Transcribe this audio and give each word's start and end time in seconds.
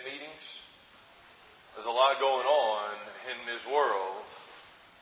Meetings. 0.00 0.46
There's 1.76 1.84
a 1.84 1.92
lot 1.92 2.16
going 2.24 2.48
on 2.48 2.88
in 3.28 3.38
this 3.44 3.60
world 3.68 4.24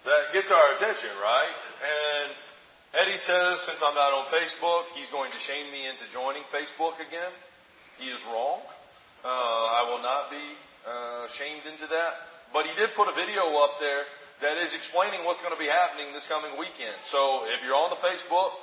that 0.03 0.35
gets 0.35 0.51
our 0.51 0.75
attention, 0.75 1.15
right? 1.23 1.61
And 1.79 2.29
Eddie 2.99 3.23
says, 3.23 3.63
since 3.63 3.79
I'm 3.79 3.95
not 3.95 4.11
on 4.11 4.27
Facebook, 4.35 4.91
he's 4.99 5.07
going 5.15 5.31
to 5.31 5.39
shame 5.47 5.71
me 5.71 5.87
into 5.87 6.03
joining 6.11 6.43
Facebook 6.51 6.99
again. 6.99 7.31
He 8.03 8.11
is 8.11 8.19
wrong. 8.27 8.59
Uh, 9.23 9.79
I 9.79 9.87
will 9.87 10.03
not 10.03 10.35
be 10.35 10.43
uh, 10.83 11.31
shamed 11.39 11.71
into 11.71 11.87
that. 11.95 12.19
But 12.51 12.67
he 12.67 12.75
did 12.75 12.91
put 12.99 13.07
a 13.07 13.15
video 13.15 13.47
up 13.63 13.79
there 13.79 14.03
that 14.43 14.59
is 14.59 14.75
explaining 14.75 15.23
what's 15.23 15.39
going 15.47 15.55
to 15.55 15.63
be 15.63 15.71
happening 15.71 16.11
this 16.11 16.27
coming 16.27 16.59
weekend. 16.59 16.99
So 17.07 17.47
if 17.47 17.63
you're 17.63 17.79
on 17.79 17.95
the 17.95 18.03
Facebook, 18.03 18.59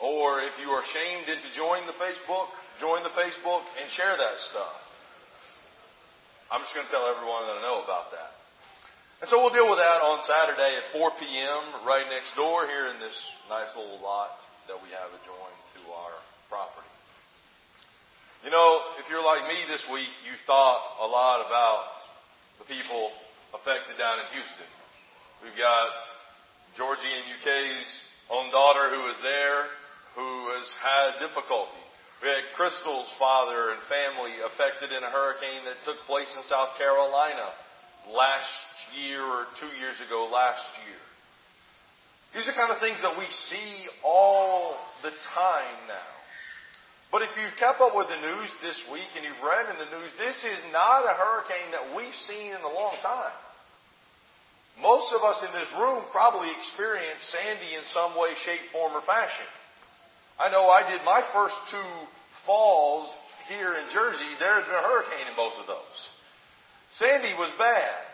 or 0.00 0.40
if 0.40 0.56
you 0.64 0.72
are 0.72 0.84
shamed 0.96 1.28
into 1.28 1.52
joining 1.52 1.84
the 1.84 1.98
Facebook, 2.00 2.48
join 2.80 3.04
the 3.04 3.12
Facebook 3.12 3.68
and 3.76 3.84
share 3.92 4.16
that 4.16 4.40
stuff. 4.48 4.87
I'm 6.48 6.64
just 6.64 6.72
going 6.72 6.88
to 6.88 6.92
tell 6.92 7.04
everyone 7.04 7.44
that 7.44 7.60
I 7.60 7.62
know 7.62 7.84
about 7.84 8.08
that. 8.16 8.32
And 9.20 9.28
so 9.28 9.36
we'll 9.42 9.52
deal 9.52 9.68
with 9.68 9.76
that 9.76 10.00
on 10.00 10.24
Saturday 10.24 10.80
at 10.80 10.96
4 10.96 11.12
p.m. 11.20 11.84
right 11.84 12.08
next 12.08 12.32
door 12.40 12.64
here 12.64 12.88
in 12.88 12.96
this 13.04 13.16
nice 13.52 13.68
little 13.76 14.00
lot 14.00 14.32
that 14.70 14.80
we 14.80 14.88
have 14.96 15.12
adjoined 15.12 15.60
to 15.76 15.80
our 15.92 16.16
property. 16.48 16.88
You 18.46 18.54
know, 18.54 18.80
if 18.96 19.10
you're 19.12 19.24
like 19.24 19.44
me 19.50 19.60
this 19.68 19.84
week, 19.92 20.08
you've 20.24 20.40
thought 20.48 20.80
a 21.04 21.08
lot 21.10 21.44
about 21.44 22.00
the 22.62 22.66
people 22.70 23.12
affected 23.52 24.00
down 24.00 24.22
in 24.22 24.26
Houston. 24.32 24.70
We've 25.44 25.58
got 25.58 25.92
Georgie 26.80 27.12
and 27.12 27.26
UK's 27.28 27.90
own 28.32 28.48
daughter 28.54 28.88
who 28.94 29.04
is 29.12 29.18
there, 29.20 29.68
who 30.16 30.56
has 30.56 30.64
had 30.80 31.20
difficulty 31.20 31.82
we 32.22 32.28
had 32.28 32.50
Crystal's 32.56 33.12
father 33.18 33.70
and 33.70 33.80
family 33.86 34.34
affected 34.42 34.90
in 34.90 35.02
a 35.04 35.10
hurricane 35.10 35.62
that 35.66 35.78
took 35.84 36.02
place 36.06 36.30
in 36.34 36.42
South 36.44 36.76
Carolina 36.76 37.54
last 38.10 38.64
year 38.98 39.22
or 39.22 39.46
two 39.60 39.70
years 39.78 39.94
ago 40.02 40.26
last 40.26 40.66
year. 40.86 41.02
These 42.34 42.48
are 42.48 42.58
kind 42.58 42.72
of 42.72 42.80
things 42.80 43.00
that 43.02 43.16
we 43.16 43.26
see 43.30 43.86
all 44.02 44.76
the 45.02 45.14
time 45.34 45.78
now. 45.86 46.12
But 47.10 47.22
if 47.22 47.32
you've 47.40 47.56
kept 47.56 47.80
up 47.80 47.96
with 47.96 48.08
the 48.08 48.20
news 48.20 48.50
this 48.60 48.76
week 48.92 49.08
and 49.16 49.24
you've 49.24 49.40
read 49.40 49.70
in 49.72 49.78
the 49.80 49.88
news, 49.96 50.10
this 50.18 50.36
is 50.44 50.60
not 50.72 51.08
a 51.08 51.14
hurricane 51.16 51.72
that 51.72 51.96
we've 51.96 52.18
seen 52.28 52.52
in 52.52 52.60
a 52.60 52.74
long 52.74 52.96
time. 53.00 53.38
Most 54.82 55.14
of 55.14 55.22
us 55.22 55.42
in 55.42 55.52
this 55.56 55.70
room 55.80 56.04
probably 56.12 56.50
experienced 56.52 57.30
Sandy 57.30 57.74
in 57.74 57.84
some 57.94 58.12
way, 58.18 58.34
shape, 58.44 58.60
form, 58.70 58.92
or 58.92 59.02
fashion. 59.02 59.48
I 60.38 60.50
know 60.50 60.70
I 60.70 60.88
did 60.88 61.04
my 61.04 61.22
first 61.32 61.56
two 61.70 61.90
falls 62.46 63.10
here 63.48 63.74
in 63.74 63.90
Jersey. 63.92 64.30
There's 64.38 64.64
been 64.64 64.74
a 64.74 64.82
hurricane 64.82 65.26
in 65.28 65.36
both 65.36 65.58
of 65.58 65.66
those. 65.66 65.98
Sandy 66.90 67.34
was 67.34 67.50
bad. 67.58 68.06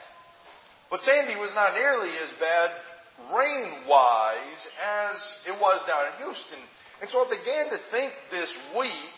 But 0.91 1.03
Sandy 1.03 1.37
was 1.37 1.51
not 1.55 1.75
nearly 1.75 2.11
as 2.11 2.31
bad 2.41 2.71
rain 3.35 3.89
wise 3.89 4.61
as 4.81 5.17
it 5.47 5.61
was 5.61 5.81
down 5.87 6.07
in 6.07 6.25
Houston. 6.25 6.59
And 7.01 7.11
so 7.11 7.27
I 7.27 7.31
began 7.31 7.71
to 7.71 7.79
think 7.91 8.13
this 8.31 8.53
week 8.79 9.15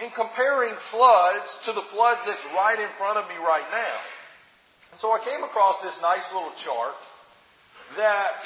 in 0.00 0.10
comparing 0.10 0.74
floods 0.90 1.48
to 1.64 1.72
the 1.72 1.86
flood 1.94 2.18
that's 2.26 2.44
right 2.52 2.78
in 2.78 2.88
front 2.98 3.18
of 3.18 3.28
me 3.28 3.36
right 3.36 3.66
now. 3.70 3.96
And 4.92 5.00
so 5.00 5.12
I 5.12 5.24
came 5.24 5.42
across 5.42 5.80
this 5.82 5.96
nice 6.02 6.24
little 6.32 6.52
chart 6.62 6.94
that 7.96 8.42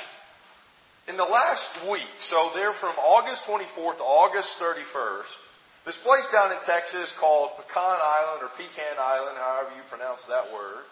in 1.11 1.17
the 1.19 1.27
last 1.27 1.91
week, 1.91 2.07
so 2.23 2.55
they're 2.55 2.73
from 2.79 2.95
August 3.03 3.43
24th 3.43 3.99
to 3.99 4.07
August 4.07 4.49
31st, 4.63 5.35
this 5.85 5.99
place 6.07 6.23
down 6.31 6.53
in 6.55 6.59
Texas 6.63 7.13
called 7.19 7.51
Pecan 7.59 7.99
Island 7.99 8.47
or 8.47 8.51
Pecan 8.55 8.95
Island, 8.95 9.35
however 9.35 9.75
you 9.75 9.83
pronounce 9.91 10.23
that 10.31 10.55
word, 10.55 10.87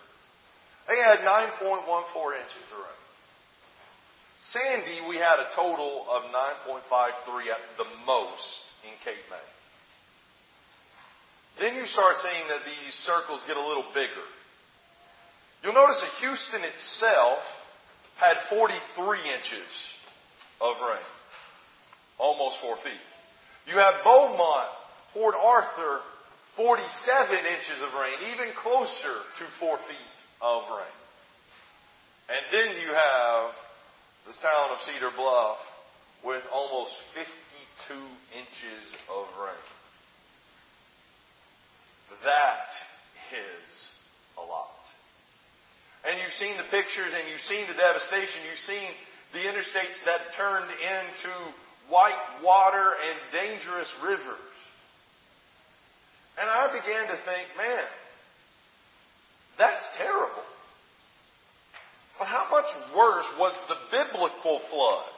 they 0.91 0.99
had 0.99 1.23
9.14 1.23 1.87
inches 2.35 2.67
of 2.75 2.83
rain. 2.83 3.03
Sandy, 4.43 4.99
we 5.09 5.17
had 5.23 5.39
a 5.39 5.55
total 5.55 6.07
of 6.11 6.25
9.53 6.67 7.55
at 7.55 7.63
the 7.79 7.87
most 8.07 8.67
in 8.83 8.95
Cape 9.05 9.23
May. 9.31 9.49
Then 11.63 11.77
you 11.77 11.87
start 11.87 12.17
seeing 12.19 12.49
that 12.49 12.67
these 12.67 12.95
circles 12.95 13.43
get 13.47 13.57
a 13.57 13.67
little 13.67 13.87
bigger. 13.95 14.27
You'll 15.63 15.75
notice 15.75 16.01
that 16.01 16.11
Houston 16.27 16.63
itself 16.65 17.39
had 18.17 18.35
43 18.51 19.19
inches 19.37 19.71
of 20.61 20.77
rain. 20.81 21.09
Almost 22.19 22.61
four 22.61 22.77
feet. 22.79 23.07
You 23.67 23.75
have 23.75 24.03
Beaumont, 24.03 24.69
Port 25.13 25.35
Arthur, 25.35 26.01
47 26.57 27.37
inches 27.37 27.83
of 27.83 27.95
rain, 27.95 28.35
even 28.35 28.55
closer 28.57 29.15
to 29.39 29.45
four 29.61 29.79
feet 29.79 30.19
of 30.41 30.63
rain. 30.71 30.99
And 32.29 32.45
then 32.53 32.83
you 32.83 32.89
have 32.89 33.53
the 34.27 34.33
town 34.43 34.71
of 34.73 34.81
Cedar 34.83 35.11
Bluff 35.17 35.59
with 36.25 36.43
almost 36.53 36.93
52 37.15 37.95
inches 38.37 38.85
of 39.09 39.27
rain. 39.41 39.69
That 42.25 42.75
is 43.31 43.71
a 44.37 44.43
lot. 44.43 44.75
And 46.05 46.19
you've 46.21 46.33
seen 46.33 46.57
the 46.57 46.69
pictures 46.71 47.13
and 47.15 47.29
you've 47.31 47.45
seen 47.47 47.67
the 47.69 47.79
devastation. 47.79 48.43
You've 48.49 48.59
seen 48.59 48.91
the 49.33 49.39
interstates 49.39 50.05
that 50.05 50.21
turned 50.37 50.71
into 50.71 51.35
white 51.89 52.43
water 52.43 52.93
and 53.09 53.19
dangerous 53.33 53.93
rivers. 54.03 54.49
And 56.41 56.49
I 56.49 56.69
began 56.69 57.09
to 57.09 57.17
think, 57.25 57.47
man, 57.57 57.85
that's 59.59 59.85
terrible. 59.97 60.45
But 62.19 62.27
how 62.27 62.49
much 62.51 62.67
worse 62.97 63.27
was 63.39 63.55
the 63.69 63.77
biblical 63.91 64.61
flood? 64.71 65.13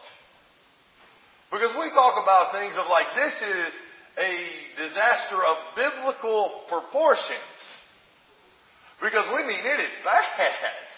Because 1.50 1.75
we 1.76 1.91
talk 1.91 2.22
about 2.22 2.53
things 2.53 2.76
of 2.76 2.87
like, 2.88 3.06
this 3.16 3.43
is 3.43 3.75
a 4.19 4.47
disaster 4.76 5.37
of 5.37 5.56
biblical 5.76 6.62
proportions. 6.69 7.60
Because 9.03 9.26
we 9.34 9.43
mean 9.47 9.60
it 9.60 9.81
is 9.81 9.91
bad. 10.04 10.89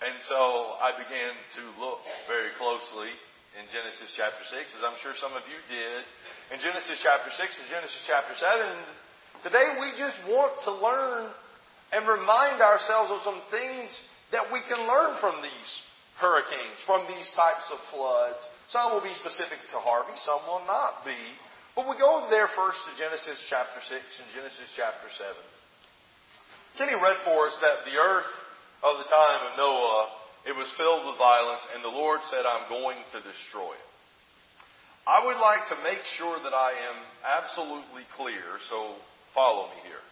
And 0.00 0.16
so 0.32 0.80
I 0.80 0.96
began 0.96 1.36
to 1.60 1.62
look 1.76 2.00
very 2.24 2.48
closely 2.56 3.12
in 3.60 3.68
Genesis 3.68 4.08
chapter 4.16 4.40
6, 4.48 4.72
as 4.72 4.80
I'm 4.80 4.96
sure 4.96 5.12
some 5.12 5.36
of 5.36 5.44
you 5.44 5.60
did. 5.68 6.00
In 6.56 6.56
Genesis 6.56 7.04
chapter 7.04 7.28
6 7.28 7.36
and 7.36 7.68
Genesis 7.68 8.00
chapter 8.08 8.32
7, 8.32 9.44
today 9.44 9.76
we 9.76 9.92
just 10.00 10.16
want 10.24 10.56
to 10.64 10.72
learn 10.72 11.28
and 11.92 12.08
remind 12.08 12.64
ourselves 12.64 13.12
of 13.12 13.20
some 13.28 13.44
things 13.52 13.92
that 14.32 14.48
we 14.48 14.64
can 14.72 14.80
learn 14.88 15.20
from 15.20 15.36
these 15.44 15.70
hurricanes, 16.16 16.80
from 16.88 17.04
these 17.04 17.28
types 17.36 17.68
of 17.68 17.76
floods. 17.92 18.40
Some 18.72 18.96
will 18.96 19.04
be 19.04 19.12
specific 19.20 19.60
to 19.76 19.84
Harvey, 19.84 20.16
some 20.16 20.40
will 20.48 20.64
not 20.64 21.04
be. 21.04 21.20
But 21.76 21.84
we 21.92 22.00
go 22.00 22.24
there 22.32 22.48
first 22.48 22.80
to 22.88 22.96
Genesis 22.96 23.36
chapter 23.52 23.84
6 23.84 24.00
and 24.00 24.28
Genesis 24.32 24.72
chapter 24.72 25.12
7. 25.12 25.28
Kenny 26.80 26.96
read 26.96 27.20
for 27.28 27.52
us 27.52 27.56
that 27.60 27.84
the 27.84 28.00
earth 28.00 28.32
of 28.82 28.98
the 28.98 29.08
time 29.08 29.40
of 29.50 29.56
Noah, 29.56 30.08
it 30.46 30.56
was 30.56 30.70
filled 30.76 31.06
with 31.06 31.18
violence, 31.18 31.62
and 31.74 31.84
the 31.84 31.92
Lord 31.92 32.20
said, 32.30 32.46
I'm 32.46 32.68
going 32.68 32.96
to 33.12 33.20
destroy 33.20 33.72
it. 33.72 33.90
I 35.06 35.26
would 35.26 35.36
like 35.36 35.68
to 35.68 35.82
make 35.82 36.04
sure 36.04 36.38
that 36.38 36.54
I 36.54 36.72
am 36.72 36.98
absolutely 37.24 38.04
clear, 38.16 38.60
so 38.68 38.94
follow 39.34 39.68
me 39.68 39.80
here. 39.84 40.04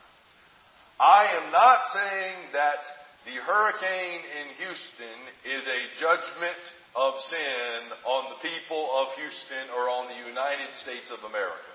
I 1.01 1.39
am 1.39 1.53
not 1.53 1.81
saying 1.93 2.37
that 2.53 2.81
the 3.25 3.41
hurricane 3.41 4.21
in 4.41 4.67
Houston 4.67 5.19
is 5.45 5.63
a 5.65 6.01
judgment 6.01 6.59
of 6.97 7.15
sin 7.21 7.79
on 8.05 8.33
the 8.33 8.49
people 8.49 8.91
of 8.97 9.15
Houston 9.17 9.71
or 9.77 9.89
on 9.89 10.09
the 10.09 10.29
United 10.29 10.75
States 10.75 11.11
of 11.11 11.23
America. 11.29 11.73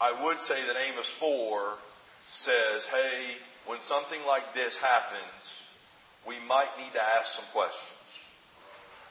I 0.00 0.24
would 0.24 0.38
say 0.40 0.58
that 0.66 0.76
Amos 0.76 1.08
4 1.20 1.74
says, 2.42 2.84
hey, 2.90 3.36
when 3.66 3.80
something 3.88 4.20
like 4.26 4.54
this 4.54 4.76
happens, 4.76 5.42
we 6.28 6.36
might 6.48 6.72
need 6.76 6.92
to 6.92 7.02
ask 7.02 7.32
some 7.36 7.48
questions. 7.52 8.08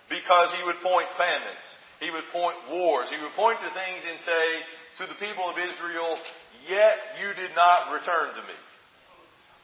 Because 0.10 0.54
he 0.54 0.66
would 0.66 0.78
point 0.82 1.08
famines. 1.18 1.68
He 2.00 2.12
would 2.12 2.28
point 2.34 2.58
wars. 2.70 3.10
He 3.10 3.18
would 3.22 3.34
point 3.34 3.60
to 3.62 3.70
things 3.72 4.04
and 4.10 4.20
say 4.20 4.46
to 5.02 5.04
the 5.08 5.18
people 5.18 5.50
of 5.50 5.58
Israel, 5.58 6.18
yet 6.70 6.98
you 7.22 7.34
did 7.34 7.56
not 7.56 7.94
return 7.94 8.36
to 8.36 8.44
me. 8.46 8.58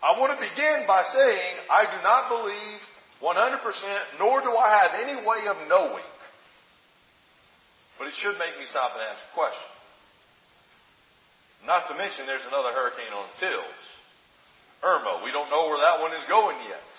I 0.01 0.17
want 0.17 0.31
to 0.31 0.39
begin 0.39 0.87
by 0.87 1.03
saying 1.03 1.53
I 1.69 1.83
do 1.83 1.99
not 2.01 2.31
believe 2.31 2.79
100%, 3.21 4.19
nor 4.19 4.41
do 4.41 4.55
I 4.55 4.69
have 4.79 4.91
any 5.03 5.19
way 5.27 5.43
of 5.51 5.57
knowing. 5.67 6.07
But 7.99 8.07
it 8.07 8.15
should 8.15 8.39
make 8.39 8.55
me 8.57 8.65
stop 8.65 8.95
and 8.95 9.03
ask 9.03 9.19
a 9.19 9.35
question. 9.35 9.69
Not 11.67 11.89
to 11.89 11.95
mention 11.95 12.25
there's 12.25 12.47
another 12.47 12.71
hurricane 12.71 13.11
on 13.11 13.27
the 13.27 13.45
tills. 13.45 13.79
Irma. 14.83 15.21
We 15.23 15.31
don't 15.31 15.49
know 15.49 15.67
where 15.67 15.79
that 15.79 15.99
one 16.01 16.13
is 16.13 16.25
going 16.29 16.57
yet. 16.67 16.89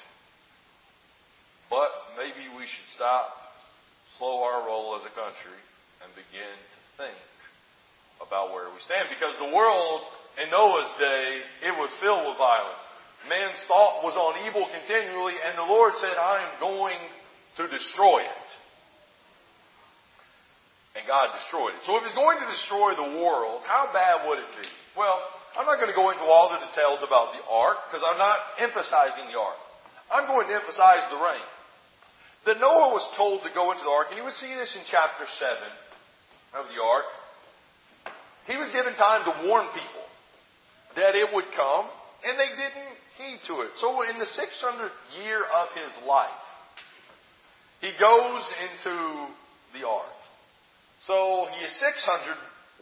But 1.70 1.90
maybe 2.18 2.50
we 2.58 2.66
should 2.66 2.88
stop, 2.94 3.30
slow 4.18 4.42
our 4.42 4.66
roll 4.66 4.96
as 4.96 5.02
a 5.06 5.14
country, 5.14 5.60
and 6.02 6.10
begin 6.14 6.50
to 6.50 6.80
think 6.98 7.22
about 8.20 8.52
where 8.52 8.68
we 8.68 8.80
stand 8.80 9.08
because 9.08 9.32
the 9.38 9.54
world 9.54 10.02
in 10.42 10.50
Noah's 10.50 10.90
day, 10.98 11.40
it 11.62 11.74
was 11.78 11.90
filled 12.00 12.26
with 12.26 12.36
violence. 12.38 12.82
Man's 13.28 13.58
thought 13.68 14.02
was 14.04 14.16
on 14.16 14.46
evil 14.48 14.66
continually, 14.66 15.34
and 15.44 15.56
the 15.56 15.68
Lord 15.68 15.92
said, 15.94 16.16
I 16.16 16.48
am 16.48 16.60
going 16.60 16.98
to 17.56 17.68
destroy 17.68 18.20
it. 18.20 18.48
And 20.96 21.06
God 21.06 21.36
destroyed 21.38 21.74
it. 21.74 21.84
So 21.84 21.96
if 21.98 22.04
He's 22.04 22.14
going 22.14 22.40
to 22.40 22.46
destroy 22.46 22.94
the 22.96 23.22
world, 23.22 23.62
how 23.64 23.92
bad 23.92 24.28
would 24.28 24.38
it 24.38 24.50
be? 24.60 24.68
Well, 24.96 25.20
I'm 25.60 25.68
not 25.68 25.76
going 25.76 25.92
to 25.92 25.94
go 25.94 26.08
into 26.08 26.24
all 26.24 26.48
the 26.48 26.64
details 26.72 27.04
about 27.04 27.36
the 27.36 27.44
ark 27.44 27.76
because 27.84 28.00
I'm 28.00 28.16
not 28.16 28.40
emphasizing 28.64 29.28
the 29.28 29.36
ark. 29.36 29.60
I'm 30.08 30.24
going 30.24 30.48
to 30.48 30.56
emphasize 30.56 31.04
the 31.12 31.20
rain. 31.20 31.48
That 32.48 32.64
Noah 32.64 32.96
was 32.96 33.04
told 33.12 33.44
to 33.44 33.52
go 33.52 33.68
into 33.68 33.84
the 33.84 33.92
ark, 33.92 34.08
and 34.08 34.16
you 34.16 34.24
would 34.24 34.32
see 34.32 34.48
this 34.56 34.72
in 34.74 34.80
chapter 34.88 35.28
7 35.28 35.52
of 36.56 36.64
the 36.72 36.80
ark. 36.80 37.04
He 38.48 38.56
was 38.56 38.72
given 38.72 38.96
time 38.96 39.28
to 39.28 39.48
warn 39.52 39.68
people 39.76 40.04
that 40.96 41.12
it 41.14 41.28
would 41.28 41.44
come, 41.52 41.84
and 42.24 42.40
they 42.40 42.48
didn't 42.56 42.96
heed 43.20 43.44
to 43.52 43.60
it. 43.60 43.76
So 43.76 44.00
in 44.08 44.16
the 44.16 44.24
600th 44.24 44.96
year 45.20 45.44
of 45.44 45.68
his 45.76 45.92
life, 46.08 46.40
he 47.84 47.92
goes 48.00 48.48
into 48.64 48.96
the 49.76 49.86
ark. 49.86 50.16
So 51.04 51.48
he 51.52 51.66
is 51.68 51.76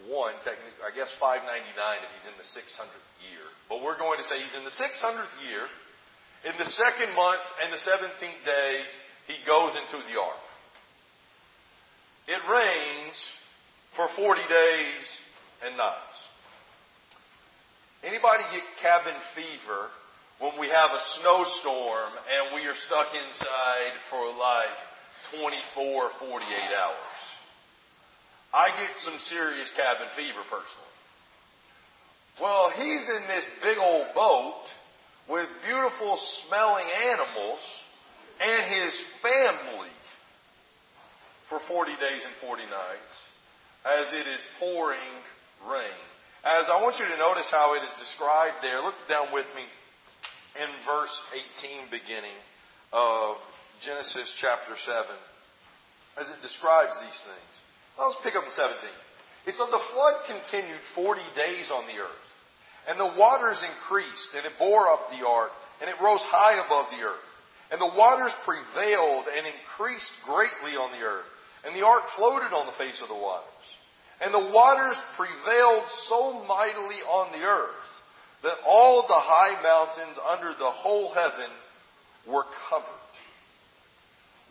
601, 0.07 0.35
technically, 0.47 0.85
I 0.87 0.95
guess 0.95 1.11
599 1.19 1.75
if 2.07 2.11
he's 2.15 2.29
in 2.31 2.37
the 2.39 2.47
600th 2.47 3.11
year. 3.27 3.47
But 3.67 3.83
we're 3.83 3.99
going 3.99 4.19
to 4.19 4.27
say 4.27 4.39
he's 4.39 4.55
in 4.55 4.63
the 4.63 4.75
600th 4.75 5.35
year. 5.43 5.65
In 6.47 6.55
the 6.55 6.69
second 6.69 7.15
month 7.19 7.43
and 7.65 7.73
the 7.73 7.83
17th 7.83 8.43
day, 8.47 8.75
he 9.27 9.35
goes 9.47 9.75
into 9.75 9.99
the 10.07 10.15
ark. 10.21 10.45
It 12.29 12.43
rains 12.47 13.17
for 13.97 14.09
40 14.15 14.41
days 14.47 15.03
and 15.67 15.77
nights. 15.77 16.17
Anybody 18.05 18.45
get 18.55 18.63
cabin 18.81 19.17
fever 19.35 19.91
when 20.39 20.55
we 20.61 20.69
have 20.69 20.91
a 20.95 21.03
snowstorm 21.19 22.13
and 22.15 22.55
we 22.55 22.63
are 22.71 22.79
stuck 22.87 23.09
inside 23.11 23.95
for 24.09 24.23
like 24.39 24.79
24, 25.35 26.11
48 26.21 26.47
hours? 26.79 27.18
I 28.53 28.71
get 28.81 28.97
some 28.99 29.19
serious 29.19 29.71
cabin 29.77 30.09
fever 30.17 30.43
personally. 30.49 30.95
Well, 32.41 32.71
he's 32.71 33.09
in 33.09 33.23
this 33.29 33.45
big 33.63 33.79
old 33.79 34.07
boat 34.15 34.65
with 35.29 35.49
beautiful 35.67 36.17
smelling 36.17 36.87
animals 37.11 37.59
and 38.41 38.73
his 38.73 39.05
family 39.21 39.91
for 41.49 41.59
40 41.69 41.93
days 41.93 42.23
and 42.25 42.35
40 42.41 42.63
nights 42.65 43.13
as 43.85 44.13
it 44.15 44.27
is 44.27 44.41
pouring 44.59 44.99
rain. 45.69 46.01
As 46.45 46.67
I 46.71 46.81
want 46.81 46.99
you 46.99 47.07
to 47.07 47.17
notice 47.19 47.51
how 47.51 47.75
it 47.75 47.83
is 47.83 47.91
described 47.99 48.57
there, 48.63 48.81
look 48.81 48.95
down 49.09 49.33
with 49.33 49.47
me 49.57 49.65
in 50.63 50.69
verse 50.87 51.15
18 51.59 51.91
beginning 51.91 52.39
of 52.93 53.37
Genesis 53.81 54.33
chapter 54.41 54.77
7 54.77 55.05
as 56.19 56.27
it 56.29 56.43
describes 56.43 56.93
these 57.01 57.21
things. 57.27 57.58
Well, 57.99 58.15
let's 58.15 58.23
pick 58.23 58.37
up 58.37 58.45
in 58.45 58.53
17. 58.55 58.79
It 59.47 59.55
said 59.55 59.67
the 59.75 59.83
flood 59.93 60.23
continued 60.31 60.79
40 60.95 61.21
days 61.35 61.71
on 61.75 61.85
the 61.87 61.99
earth 61.99 62.31
and 62.87 62.99
the 62.99 63.19
waters 63.19 63.59
increased 63.63 64.35
and 64.37 64.47
it 64.47 64.53
bore 64.59 64.89
up 64.89 65.11
the 65.11 65.27
ark 65.27 65.51
and 65.81 65.91
it 65.91 66.01
rose 66.01 66.23
high 66.23 66.65
above 66.65 66.91
the 66.91 67.05
earth. 67.05 67.29
And 67.71 67.81
the 67.81 67.93
waters 67.99 68.35
prevailed 68.45 69.27
and 69.29 69.45
increased 69.47 70.13
greatly 70.25 70.79
on 70.79 70.93
the 70.93 71.05
earth. 71.05 71.27
And 71.67 71.77
the 71.77 71.85
ark 71.85 72.05
floated 72.17 72.55
on 72.55 72.67
the 72.67 72.73
face 72.73 73.01
of 73.03 73.09
the 73.09 73.15
waters. 73.15 73.67
And 74.23 74.33
the 74.33 74.51
waters 74.55 74.97
prevailed 75.17 75.85
so 76.09 76.45
mightily 76.49 77.03
on 77.03 77.33
the 77.33 77.45
earth 77.45 77.91
that 78.43 78.57
all 78.67 79.03
the 79.03 79.21
high 79.21 79.61
mountains 79.63 80.19
under 80.31 80.55
the 80.55 80.71
whole 80.71 81.13
heaven 81.13 81.51
were 82.27 82.47
covered. 82.71 82.87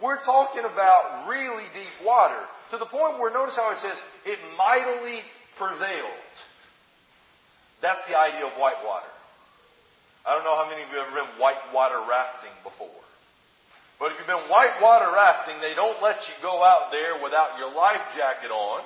We're 0.01 0.23
talking 0.23 0.63
about 0.63 1.27
really 1.27 1.63
deep 1.73 2.05
water 2.05 2.43
to 2.71 2.77
the 2.77 2.85
point 2.85 3.19
where 3.19 3.31
notice 3.31 3.55
how 3.55 3.71
it 3.71 3.79
says 3.79 3.97
it 4.25 4.39
mightily 4.57 5.21
prevailed. 5.57 6.33
That's 7.81 8.01
the 8.09 8.17
idea 8.17 8.45
of 8.45 8.53
whitewater. 8.53 9.11
I 10.25 10.35
don't 10.35 10.43
know 10.43 10.57
how 10.57 10.67
many 10.69 10.83
of 10.83 10.89
you 10.91 10.97
have 10.97 11.07
ever 11.07 11.23
been 11.23 11.39
whitewater 11.39 12.03
rafting 12.03 12.51
before. 12.63 13.01
But 13.99 14.11
if 14.11 14.19
you've 14.19 14.27
been 14.27 14.49
whitewater 14.51 15.09
rafting, 15.13 15.55
they 15.61 15.73
don't 15.73 16.01
let 16.01 16.27
you 16.27 16.35
go 16.41 16.61
out 16.61 16.91
there 16.91 17.23
without 17.23 17.57
your 17.57 17.73
life 17.73 18.01
jacket 18.15 18.51
on. 18.51 18.83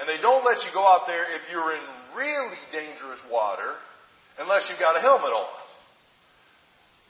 And 0.00 0.08
they 0.08 0.20
don't 0.20 0.44
let 0.44 0.64
you 0.64 0.70
go 0.74 0.82
out 0.82 1.06
there 1.06 1.22
if 1.22 1.42
you're 1.50 1.72
in 1.72 1.84
really 2.16 2.58
dangerous 2.72 3.20
water 3.30 3.78
unless 4.38 4.68
you've 4.68 4.80
got 4.80 4.96
a 4.96 5.00
helmet 5.00 5.30
on. 5.30 5.54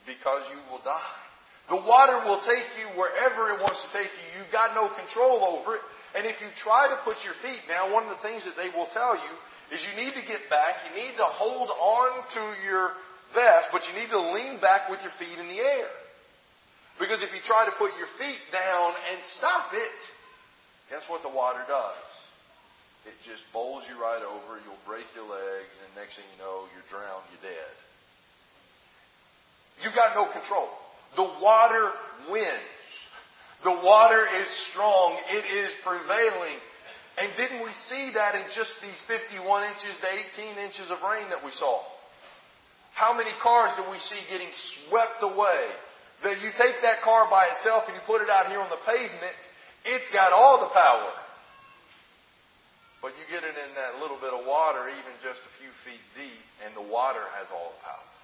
Because 0.05 0.43
you 0.53 0.59
will 0.69 0.83
die. 0.85 1.24
The 1.69 1.81
water 1.81 2.21
will 2.25 2.41
take 2.45 2.65
you 2.77 2.93
wherever 2.93 3.49
it 3.49 3.61
wants 3.61 3.81
to 3.81 3.89
take 3.89 4.09
you. 4.09 4.25
You've 4.37 4.53
got 4.53 4.77
no 4.77 4.89
control 4.93 5.41
over 5.57 5.75
it. 5.75 5.83
And 6.13 6.25
if 6.25 6.39
you 6.39 6.47
try 6.55 6.87
to 6.87 6.97
put 7.03 7.17
your 7.25 7.33
feet 7.41 7.59
down, 7.67 7.91
one 7.91 8.05
of 8.05 8.13
the 8.13 8.21
things 8.21 8.45
that 8.45 8.55
they 8.55 8.69
will 8.69 8.87
tell 8.93 9.17
you 9.17 9.33
is 9.73 9.81
you 9.81 9.97
need 9.97 10.13
to 10.13 10.23
get 10.23 10.45
back. 10.49 10.77
You 10.87 11.03
need 11.03 11.17
to 11.17 11.25
hold 11.25 11.73
on 11.73 12.21
to 12.37 12.41
your 12.61 12.93
vest, 13.33 13.73
but 13.73 13.81
you 13.89 13.97
need 13.97 14.13
to 14.13 14.21
lean 14.31 14.61
back 14.61 14.87
with 14.93 15.01
your 15.01 15.11
feet 15.17 15.33
in 15.41 15.49
the 15.49 15.59
air. 15.59 15.89
Because 17.01 17.25
if 17.25 17.33
you 17.33 17.41
try 17.43 17.65
to 17.65 17.73
put 17.75 17.91
your 17.97 18.07
feet 18.21 18.39
down 18.53 18.93
and 19.11 19.19
stop 19.25 19.73
it, 19.73 19.99
guess 20.93 21.03
what 21.09 21.25
the 21.25 21.33
water 21.33 21.65
does? 21.67 22.07
It 23.09 23.17
just 23.25 23.41
bowls 23.51 23.83
you 23.89 23.99
right 23.99 24.21
over. 24.21 24.61
You'll 24.63 24.85
break 24.85 25.05
your 25.17 25.27
legs, 25.27 25.73
and 25.81 25.89
next 25.97 26.15
thing 26.15 26.25
you 26.37 26.39
know, 26.39 26.69
you're 26.71 26.87
drowned, 26.87 27.25
you're 27.33 27.51
dead. 27.51 27.75
You've 29.83 29.97
got 29.97 30.15
no 30.15 30.31
control. 30.31 30.69
The 31.15 31.29
water 31.41 31.91
wins. 32.29 32.49
The 33.63 33.71
water 33.71 34.25
is 34.41 34.47
strong. 34.71 35.17
It 35.29 35.45
is 35.45 35.71
prevailing. 35.83 36.59
And 37.17 37.31
didn't 37.37 37.63
we 37.63 37.71
see 37.87 38.11
that 38.13 38.35
in 38.35 38.43
just 38.53 38.75
these 38.81 38.99
51 39.07 39.63
inches 39.71 39.95
to 40.01 40.07
18 40.35 40.57
inches 40.59 40.91
of 40.91 41.01
rain 41.01 41.29
that 41.29 41.43
we 41.43 41.51
saw? 41.51 41.79
How 42.93 43.15
many 43.15 43.31
cars 43.41 43.71
do 43.75 43.89
we 43.89 43.99
see 43.99 44.19
getting 44.29 44.51
swept 44.51 45.23
away 45.23 45.67
that 46.23 46.41
you 46.41 46.49
take 46.55 46.79
that 46.83 47.01
car 47.03 47.27
by 47.29 47.47
itself 47.55 47.83
and 47.87 47.95
you 47.95 48.03
put 48.07 48.21
it 48.21 48.29
out 48.29 48.47
here 48.47 48.59
on 48.59 48.69
the 48.69 48.79
pavement, 48.85 49.39
it's 49.83 50.07
got 50.11 50.31
all 50.31 50.59
the 50.59 50.71
power. 50.71 51.11
But 53.01 53.13
you 53.19 53.23
get 53.29 53.43
it 53.43 53.53
in 53.53 53.71
that 53.75 54.01
little 54.01 54.17
bit 54.17 54.33
of 54.33 54.45
water, 54.47 54.87
even 54.87 55.13
just 55.21 55.39
a 55.43 55.51
few 55.59 55.71
feet 55.83 56.01
deep, 56.15 56.43
and 56.65 56.73
the 56.75 56.87
water 56.87 57.21
has 57.35 57.47
all 57.51 57.75
the 57.75 57.83
power. 57.83 58.14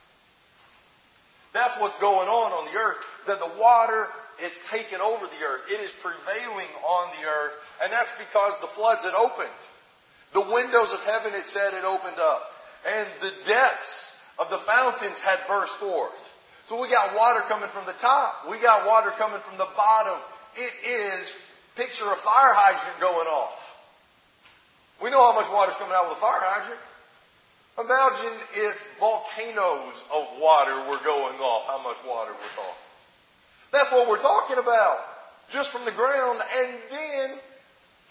That's 1.53 1.75
what's 1.79 1.99
going 1.99 2.31
on 2.31 2.51
on 2.55 2.71
the 2.71 2.77
earth. 2.79 2.97
That 3.27 3.39
the 3.39 3.59
water 3.59 4.07
is 4.39 4.55
taking 4.71 4.99
over 4.99 5.27
the 5.27 5.41
earth. 5.43 5.67
It 5.67 5.83
is 5.83 5.91
prevailing 5.99 6.71
on 6.83 7.11
the 7.19 7.27
earth. 7.27 7.55
And 7.83 7.91
that's 7.91 8.11
because 8.17 8.55
the 8.63 8.71
floods 8.73 9.03
had 9.03 9.13
opened. 9.13 9.59
The 10.33 10.47
windows 10.47 10.89
of 10.95 11.03
heaven, 11.03 11.35
it 11.35 11.47
said, 11.51 11.75
had 11.75 11.83
opened 11.83 12.17
up. 12.17 12.41
And 12.87 13.07
the 13.19 13.33
depths 13.45 13.95
of 14.39 14.49
the 14.49 14.63
fountains 14.65 15.19
had 15.19 15.43
burst 15.47 15.75
forth. 15.77 16.17
So 16.71 16.79
we 16.79 16.87
got 16.87 17.15
water 17.15 17.43
coming 17.51 17.69
from 17.75 17.85
the 17.85 17.97
top. 17.99 18.47
We 18.49 18.61
got 18.61 18.87
water 18.87 19.11
coming 19.19 19.43
from 19.43 19.59
the 19.59 19.67
bottom. 19.75 20.17
It 20.55 20.73
is 20.87 21.19
picture 21.75 22.07
a 22.07 22.15
fire 22.23 22.55
hydrant 22.55 22.99
going 23.03 23.27
off. 23.27 23.59
We 25.03 25.09
know 25.09 25.19
how 25.19 25.35
much 25.35 25.51
water's 25.51 25.75
coming 25.75 25.93
out 25.93 26.07
with 26.07 26.17
a 26.17 26.21
fire 26.21 26.39
hydrant. 26.39 26.79
Imagine 27.79 28.35
if 28.55 28.75
volcanoes 28.99 29.95
of 30.11 30.39
water 30.39 30.75
were 30.91 30.99
going 31.03 31.39
off, 31.39 31.67
how 31.71 31.79
much 31.79 31.97
water 32.03 32.31
we're 32.35 32.55
talking. 32.55 32.87
That's 33.71 33.91
what 33.91 34.09
we're 34.09 34.21
talking 34.21 34.59
about. 34.59 34.99
Just 35.51 35.71
from 35.71 35.85
the 35.85 35.95
ground. 35.95 36.39
And 36.43 36.69
then, 36.91 37.27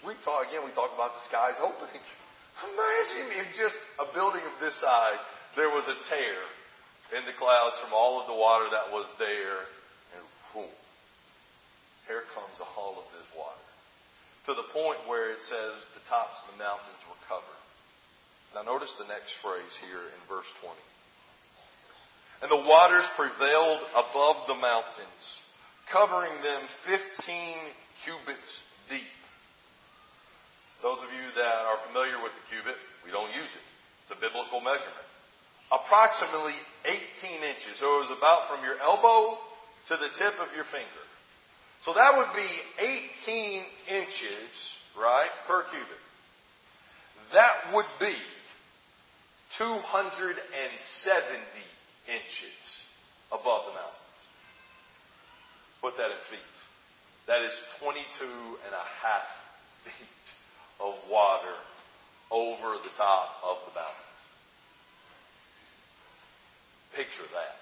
we 0.05 0.17
talk, 0.25 0.49
again, 0.49 0.65
we 0.65 0.73
talk 0.73 0.89
about 0.93 1.13
the 1.13 1.23
skies 1.29 1.61
opening. 1.61 2.01
Imagine 2.73 3.37
if 3.37 3.53
just 3.53 3.77
a 4.01 4.09
building 4.13 4.41
of 4.41 4.55
this 4.59 4.73
size, 4.81 5.21
there 5.55 5.69
was 5.69 5.85
a 5.85 5.97
tear 6.09 6.41
in 7.17 7.21
the 7.29 7.35
clouds 7.37 7.77
from 7.83 7.93
all 7.93 8.17
of 8.17 8.25
the 8.25 8.37
water 8.37 8.65
that 8.71 8.89
was 8.89 9.05
there, 9.19 9.67
and 10.17 10.23
boom, 10.53 10.73
here 12.07 12.23
comes 12.33 12.57
a 12.59 12.67
all 12.79 12.97
of 12.97 13.05
this 13.13 13.27
water. 13.37 13.65
To 14.49 14.57
the 14.57 14.67
point 14.73 14.97
where 15.05 15.29
it 15.29 15.41
says 15.45 15.73
the 15.93 16.01
tops 16.09 16.41
of 16.41 16.55
the 16.55 16.59
mountains 16.63 17.01
were 17.05 17.19
covered. 17.29 17.61
Now 18.53 18.63
notice 18.63 18.93
the 18.99 19.07
next 19.07 19.33
phrase 19.41 19.73
here 19.87 20.03
in 20.03 20.21
verse 20.27 20.47
20. 20.59 20.75
And 22.43 22.49
the 22.51 22.67
waters 22.67 23.05
prevailed 23.15 23.81
above 23.93 24.47
the 24.47 24.57
mountains, 24.57 25.23
covering 25.91 26.33
them 26.41 26.61
15 26.85 26.97
cubits 28.03 28.51
deep. 28.89 29.13
Those 30.81 30.97
of 30.99 31.13
you 31.13 31.25
that 31.37 31.61
are 31.69 31.77
familiar 31.87 32.17
with 32.23 32.33
the 32.33 32.43
cubit, 32.49 32.75
we 33.05 33.11
don't 33.11 33.29
use 33.29 33.51
it. 33.51 33.65
It's 34.03 34.17
a 34.17 34.19
biblical 34.19 34.59
measurement 34.59 35.11
approximately 35.71 36.53
18 36.85 37.43
inches. 37.43 37.79
So 37.79 37.87
it 38.03 38.11
was 38.11 38.17
about 38.17 38.51
from 38.51 38.63
your 38.63 38.77
elbow 38.79 39.39
to 39.87 39.95
the 39.95 40.11
tip 40.19 40.35
of 40.39 40.53
your 40.53 40.67
finger. 40.67 41.03
So 41.87 41.93
that 41.93 42.13
would 42.17 42.29
be 42.35 42.51
18 43.25 43.63
inches, 43.89 44.51
right, 44.99 45.31
per 45.47 45.63
cubit. 45.71 46.03
that 47.33 47.73
would 47.73 47.89
be 47.99 48.13
270 49.57 50.37
inches 52.07 52.61
above 53.31 53.65
the 53.67 53.73
mountains. 53.73 54.01
Put 55.81 55.97
that 55.97 56.11
in 56.11 56.21
feet. 56.29 56.55
That 57.27 57.41
is 57.41 57.53
22 57.81 58.25
and 58.25 58.73
a 58.73 58.85
half 59.01 59.27
feet 59.85 60.25
of 60.79 60.95
water 61.09 61.55
over 62.31 62.77
the 62.83 62.93
top 62.97 63.29
of 63.43 63.57
the 63.67 63.73
mountains. 63.75 64.21
Picture 66.95 67.27
that. 67.33 67.59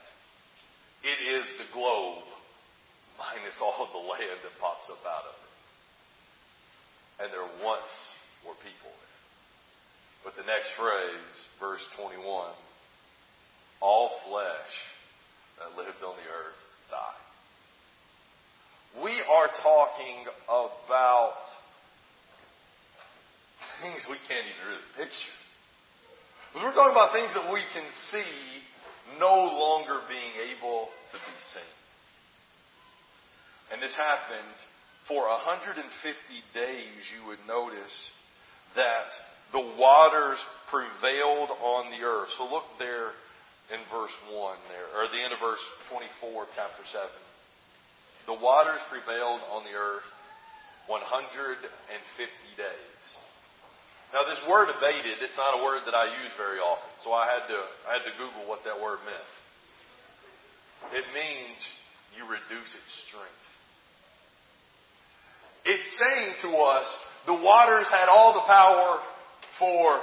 It 1.04 1.20
is 1.38 1.46
the 1.58 1.66
globe 1.72 2.24
minus 3.18 3.60
all 3.62 3.84
of 3.84 3.92
the 3.92 4.00
land 4.12 4.40
that 4.44 4.54
pops 4.60 4.90
up 4.90 5.04
out 5.06 5.26
of 5.28 5.36
it. 5.36 5.54
And 7.24 7.34
there 7.34 7.50
once 7.64 7.94
were 8.48 8.56
people 8.64 8.92
there. 8.92 9.09
But 10.24 10.36
the 10.36 10.44
next 10.44 10.72
phrase, 10.78 11.34
verse 11.60 11.86
21, 11.96 12.52
all 13.82 14.12
flesh 14.28 14.74
that 15.60 15.78
lived 15.78 16.04
on 16.04 16.16
the 16.16 16.30
earth 16.30 16.60
died. 16.92 17.26
We 19.04 19.22
are 19.22 19.48
talking 19.62 20.26
about 20.48 21.38
things 23.82 24.06
we 24.10 24.18
can't 24.28 24.46
even 24.46 24.68
really 24.68 24.90
picture. 24.98 25.36
Because 26.52 26.66
we're 26.66 26.74
talking 26.74 26.92
about 26.92 27.14
things 27.14 27.34
that 27.34 27.54
we 27.54 27.62
can 27.74 27.86
see 28.12 28.26
no 29.20 29.36
longer 29.36 30.02
being 30.10 30.50
able 30.52 30.90
to 31.12 31.18
be 31.18 31.36
seen. 31.54 31.76
And 33.72 33.82
this 33.82 33.96
happened 33.96 34.58
for 35.08 35.28
150 35.28 35.78
days, 36.54 37.14
you 37.14 37.28
would 37.28 37.40
notice 37.48 38.12
that 38.76 39.08
the 39.52 39.66
waters 39.78 40.38
prevailed 40.70 41.50
on 41.50 41.92
the 41.92 42.06
earth. 42.06 42.30
So 42.38 42.46
look 42.46 42.66
there 42.78 43.12
in 43.74 43.82
verse 43.90 44.14
1 44.30 44.58
there, 44.70 44.88
or 44.98 45.10
the 45.10 45.22
end 45.22 45.34
of 45.34 45.40
verse 45.40 45.62
24, 45.90 46.46
chapter 46.56 46.84
7. 46.86 47.06
The 48.26 48.38
waters 48.38 48.82
prevailed 48.90 49.42
on 49.50 49.64
the 49.66 49.74
earth 49.74 50.06
150 50.88 51.62
days. 52.58 53.04
Now 54.14 54.26
this 54.26 54.42
word 54.50 54.70
abated, 54.74 55.22
it's 55.22 55.38
not 55.38 55.62
a 55.62 55.64
word 55.64 55.86
that 55.86 55.94
I 55.94 56.10
use 56.26 56.34
very 56.38 56.58
often, 56.58 56.90
so 57.06 57.14
I 57.14 57.30
had 57.30 57.46
to, 57.46 57.60
I 57.86 57.94
had 57.94 58.06
to 58.10 58.14
Google 58.18 58.50
what 58.50 58.66
that 58.66 58.82
word 58.82 58.98
meant. 59.06 59.30
It 60.94 61.06
means 61.14 61.58
you 62.18 62.26
reduce 62.26 62.74
its 62.74 62.94
strength. 63.06 63.50
It's 65.66 65.90
saying 66.00 66.34
to 66.42 66.58
us, 66.58 66.88
the 67.28 67.38
waters 67.38 67.88
had 67.90 68.10
all 68.10 68.34
the 68.34 68.48
power 68.50 68.98
for 69.60 70.02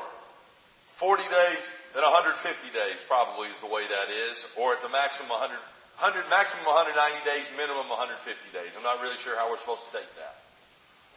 40 1.01 1.25
days 1.25 1.65
and 1.97 2.05
150 2.05 2.45
days 2.77 2.99
probably 3.09 3.49
is 3.49 3.59
the 3.65 3.73
way 3.73 3.89
that 3.89 4.09
is, 4.13 4.37
or 4.61 4.77
at 4.77 4.85
the 4.85 4.93
maximum 4.93 5.33
100, 5.33 5.57
100 5.57 6.29
maximum 6.29 6.69
190 6.69 6.93
days, 7.25 7.49
minimum 7.57 7.89
150 7.89 8.21
days. 8.53 8.71
I'm 8.77 8.85
not 8.85 9.01
really 9.01 9.17
sure 9.25 9.33
how 9.35 9.49
we're 9.49 9.61
supposed 9.65 9.89
to 9.89 10.05
take 10.05 10.11
that. 10.21 10.37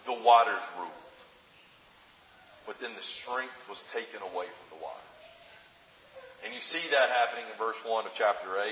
The 0.07 0.15
waters 0.23 0.63
ruled 0.79 1.09
but 2.69 2.77
then 2.77 2.93
the 2.93 3.09
strength 3.17 3.57
was 3.65 3.81
taken 3.97 4.21
away 4.21 4.45
from 4.45 4.77
the 4.77 4.77
waters. 4.77 5.17
And 6.45 6.53
you 6.53 6.61
see 6.61 6.85
that 6.93 7.09
happening 7.09 7.49
in 7.49 7.57
verse 7.57 7.81
1 7.81 8.05
of 8.05 8.13
chapter 8.13 8.45
8. 8.45 8.69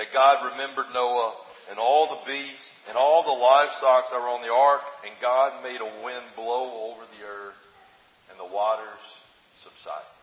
That 0.00 0.08
God 0.16 0.56
remembered 0.56 0.88
Noah 0.96 1.36
and 1.68 1.76
all 1.76 2.08
the 2.08 2.24
beasts 2.24 2.72
and 2.88 2.96
all 2.96 3.28
the 3.28 3.36
livestock 3.36 4.08
that 4.08 4.16
were 4.16 4.32
on 4.32 4.40
the 4.40 4.48
ark, 4.48 4.80
and 5.04 5.12
God 5.20 5.60
made 5.60 5.84
a 5.84 5.92
wind 6.00 6.32
blow 6.32 6.88
over 6.88 7.04
the 7.12 7.28
earth, 7.28 7.60
and 8.38 8.46
the 8.46 8.54
waters 8.54 9.02
subsided. 9.66 10.14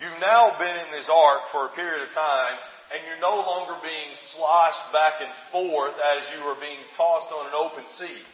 You've 0.00 0.20
now 0.20 0.56
been 0.58 0.76
in 0.76 0.90
this 0.92 1.08
ark 1.08 1.52
for 1.52 1.66
a 1.66 1.76
period 1.76 2.08
of 2.08 2.12
time, 2.12 2.56
and 2.92 3.04
you're 3.04 3.20
no 3.20 3.36
longer 3.44 3.76
being 3.84 4.16
sloshed 4.32 4.92
back 4.92 5.20
and 5.20 5.32
forth 5.52 5.96
as 6.16 6.24
you 6.32 6.44
are 6.48 6.60
being 6.60 6.80
tossed 6.96 7.32
on 7.32 7.46
an 7.46 7.56
open 7.56 7.84
sea 7.98 8.24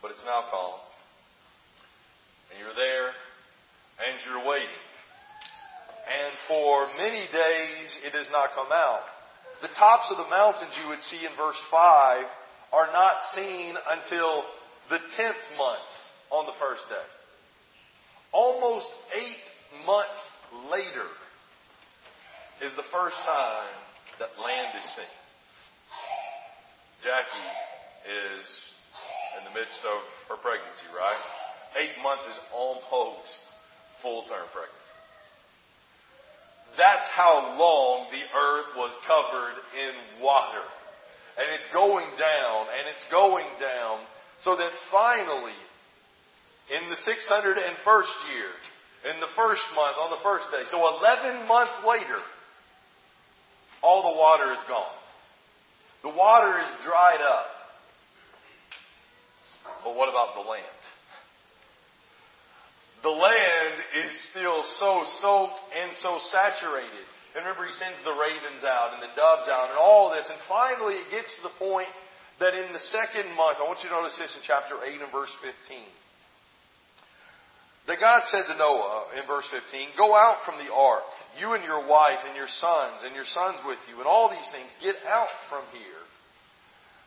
but 0.00 0.10
it's 0.10 0.24
now 0.24 0.44
calm. 0.50 0.78
And 2.50 2.58
you're 2.60 2.74
there 2.74 3.08
and 4.06 4.14
you're 4.24 4.46
waiting. 4.48 4.82
And 6.08 6.32
for 6.46 6.88
many 6.96 7.26
days 7.32 7.98
it 8.04 8.12
has 8.14 8.28
not 8.30 8.54
come 8.54 8.72
out. 8.72 9.02
The 9.60 9.68
tops 9.74 10.10
of 10.10 10.18
the 10.18 10.30
mountains 10.30 10.72
you 10.80 10.88
would 10.88 11.02
see 11.02 11.26
in 11.26 11.34
verse 11.36 11.60
5 11.70 12.24
are 12.72 12.86
not 12.92 13.16
seen 13.34 13.74
until 13.90 14.44
the 14.90 14.98
10th 14.98 15.58
month 15.58 15.90
on 16.30 16.46
the 16.46 16.52
first 16.60 16.88
day. 16.88 17.08
Almost 18.32 18.88
eight 19.14 19.84
months 19.86 20.20
later 20.70 21.08
is 22.62 22.74
the 22.76 22.84
first 22.90 23.16
time 23.24 23.74
that 24.18 24.28
land 24.42 24.76
is 24.76 24.84
seen. 24.96 25.14
Jackie 27.02 27.50
is 28.08 28.46
in 29.38 29.44
the 29.44 29.54
midst 29.58 29.78
of 29.86 30.02
her 30.28 30.36
pregnancy, 30.42 30.88
right? 30.96 31.22
Eight 31.78 32.02
months 32.02 32.24
is 32.24 32.38
almost 32.52 33.40
full 34.02 34.22
term 34.24 34.46
pregnancy. 34.52 34.78
That's 36.76 37.08
how 37.08 37.58
long 37.58 38.06
the 38.10 38.22
earth 38.22 38.70
was 38.76 38.92
covered 39.06 39.56
in 39.78 40.22
water. 40.22 40.62
And 41.38 41.46
it's 41.54 41.70
going 41.72 42.06
down, 42.18 42.66
and 42.74 42.86
it's 42.90 43.04
going 43.10 43.46
down, 43.60 43.98
so 44.40 44.56
that 44.56 44.70
finally, 44.90 45.56
in 46.70 46.88
the 46.90 46.96
601st 46.96 48.34
year, 48.34 48.52
in 49.12 49.20
the 49.20 49.30
first 49.36 49.64
month, 49.74 49.96
on 49.98 50.10
the 50.10 50.22
first 50.22 50.50
day, 50.50 50.62
so 50.66 50.78
11 50.98 51.46
months 51.46 51.74
later, 51.86 52.18
all 53.82 54.12
the 54.12 54.18
water 54.18 54.52
is 54.52 54.58
gone. 54.68 54.98
The 56.02 56.10
water 56.10 56.58
is 56.58 56.84
dried 56.84 57.20
up. 57.20 57.46
But 59.84 59.94
what 59.94 60.08
about 60.08 60.34
the 60.34 60.48
land? 60.48 60.64
The 63.02 63.10
land 63.10 63.74
is 64.04 64.10
still 64.30 64.64
so 64.78 65.04
soaked 65.20 65.60
and 65.80 65.92
so 65.92 66.18
saturated. 66.30 67.06
And 67.34 67.46
remember, 67.46 67.66
he 67.66 67.72
sends 67.72 68.02
the 68.02 68.12
ravens 68.12 68.64
out 68.64 68.94
and 68.94 69.02
the 69.02 69.14
doves 69.14 69.48
out 69.48 69.70
and 69.70 69.78
all 69.78 70.10
this. 70.10 70.28
And 70.28 70.38
finally, 70.48 70.94
it 70.94 71.10
gets 71.10 71.34
to 71.36 71.42
the 71.42 71.54
point 71.58 71.88
that 72.40 72.54
in 72.54 72.72
the 72.72 72.78
second 72.78 73.34
month, 73.34 73.58
I 73.58 73.66
want 73.66 73.82
you 73.82 73.90
to 73.90 73.94
notice 73.94 74.16
this 74.16 74.34
in 74.36 74.42
chapter 74.46 74.78
8 74.78 75.00
and 75.00 75.12
verse 75.12 75.34
15. 75.42 75.78
That 77.88 78.00
God 78.00 78.22
said 78.24 78.44
to 78.46 78.56
Noah 78.58 79.08
in 79.18 79.26
verse 79.26 79.48
15, 79.50 79.96
Go 79.96 80.14
out 80.14 80.44
from 80.44 80.60
the 80.60 80.72
ark, 80.72 81.08
you 81.40 81.52
and 81.54 81.64
your 81.64 81.88
wife 81.88 82.20
and 82.26 82.36
your 82.36 82.48
sons 82.48 83.02
and 83.02 83.14
your 83.14 83.24
sons 83.24 83.58
with 83.66 83.78
you, 83.88 83.96
and 83.96 84.06
all 84.06 84.28
these 84.28 84.48
things. 84.52 84.68
Get 84.82 84.96
out 85.08 85.32
from 85.48 85.64
here 85.72 86.04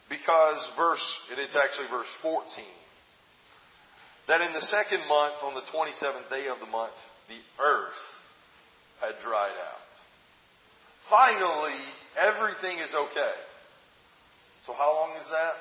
because 0.09 0.59
verse, 0.75 1.05
it's 1.37 1.55
actually 1.55 1.87
verse 1.87 2.09
14. 2.21 2.43
That 4.27 4.41
in 4.41 4.53
the 4.53 4.61
second 4.61 5.07
month, 5.07 5.35
on 5.43 5.53
the 5.53 5.65
27th 5.71 6.29
day 6.29 6.47
of 6.47 6.59
the 6.59 6.65
month, 6.65 6.97
the 7.29 7.39
earth 7.63 8.03
had 8.99 9.15
dried 9.23 9.55
out. 9.55 9.85
Finally, 11.09 11.77
everything 12.17 12.79
is 12.79 12.93
okay. 12.93 13.37
So 14.65 14.73
how 14.73 14.93
long 14.93 15.17
is 15.17 15.27
that? 15.31 15.57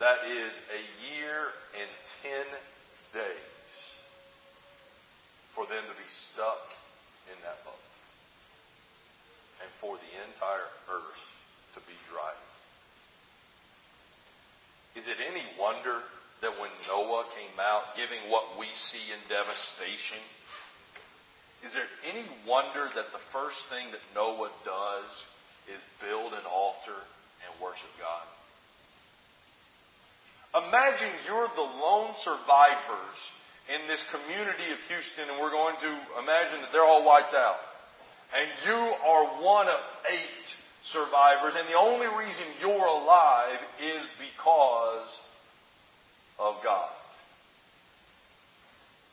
That 0.00 0.18
is 0.26 0.52
a 0.72 0.82
year 1.12 1.52
and 1.78 1.90
ten 2.24 2.46
days 3.12 3.72
for 5.54 5.66
them 5.66 5.84
to 5.84 5.94
be 5.94 6.08
stuck 6.32 6.64
in 7.28 7.36
that 7.44 7.60
boat. 7.64 7.86
And 9.60 9.70
for 9.80 9.94
the 9.94 10.12
entire 10.26 10.68
earth 10.90 11.24
to 11.76 11.80
be 11.84 11.94
dry. 12.08 12.32
Is 14.96 15.06
it 15.06 15.20
any 15.20 15.44
wonder 15.60 16.00
that 16.40 16.58
when 16.58 16.72
Noah 16.88 17.24
came 17.36 17.56
out 17.60 17.94
giving 17.96 18.28
what 18.28 18.58
we 18.58 18.66
see 18.74 19.04
in 19.12 19.20
devastation, 19.28 20.18
is 21.64 21.72
there 21.72 21.86
any 22.10 22.26
wonder 22.48 22.90
that 22.96 23.12
the 23.12 23.22
first 23.32 23.62
thing 23.70 23.86
that 23.92 24.02
Noah 24.16 24.50
does 24.64 25.10
is 25.70 25.80
build 26.02 26.32
an 26.32 26.44
altar 26.50 26.98
worship 27.62 27.88
God? 28.02 28.26
Imagine 30.68 31.08
you're 31.26 31.48
the 31.56 31.70
lone 31.80 32.12
survivors 32.20 33.16
in 33.72 33.88
this 33.88 34.04
community 34.10 34.68
of 34.72 34.78
Houston, 34.88 35.30
and 35.30 35.40
we're 35.40 35.54
going 35.54 35.76
to 35.80 35.92
imagine 36.20 36.60
that 36.60 36.72
they're 36.72 36.84
all 36.84 37.06
wiped 37.06 37.32
out. 37.32 37.56
And 38.34 38.48
you 38.66 38.74
are 38.74 39.42
one 39.42 39.68
of 39.68 39.80
eight 40.10 40.46
survivors, 40.90 41.54
and 41.56 41.68
the 41.68 41.78
only 41.78 42.06
reason 42.06 42.44
you're 42.60 42.84
alive 42.84 43.60
is 43.80 44.02
because 44.18 45.20
of 46.38 46.56
God. 46.64 46.90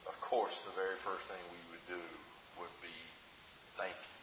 Of 0.07 0.19
course, 0.21 0.57
the 0.65 0.73
very 0.75 0.97
first 1.05 1.23
thing 1.27 1.37
we 1.51 1.61
would 1.71 1.85
do 1.87 2.03
would 2.59 2.75
be 2.81 2.95
thank 3.77 3.93
you. 3.93 4.15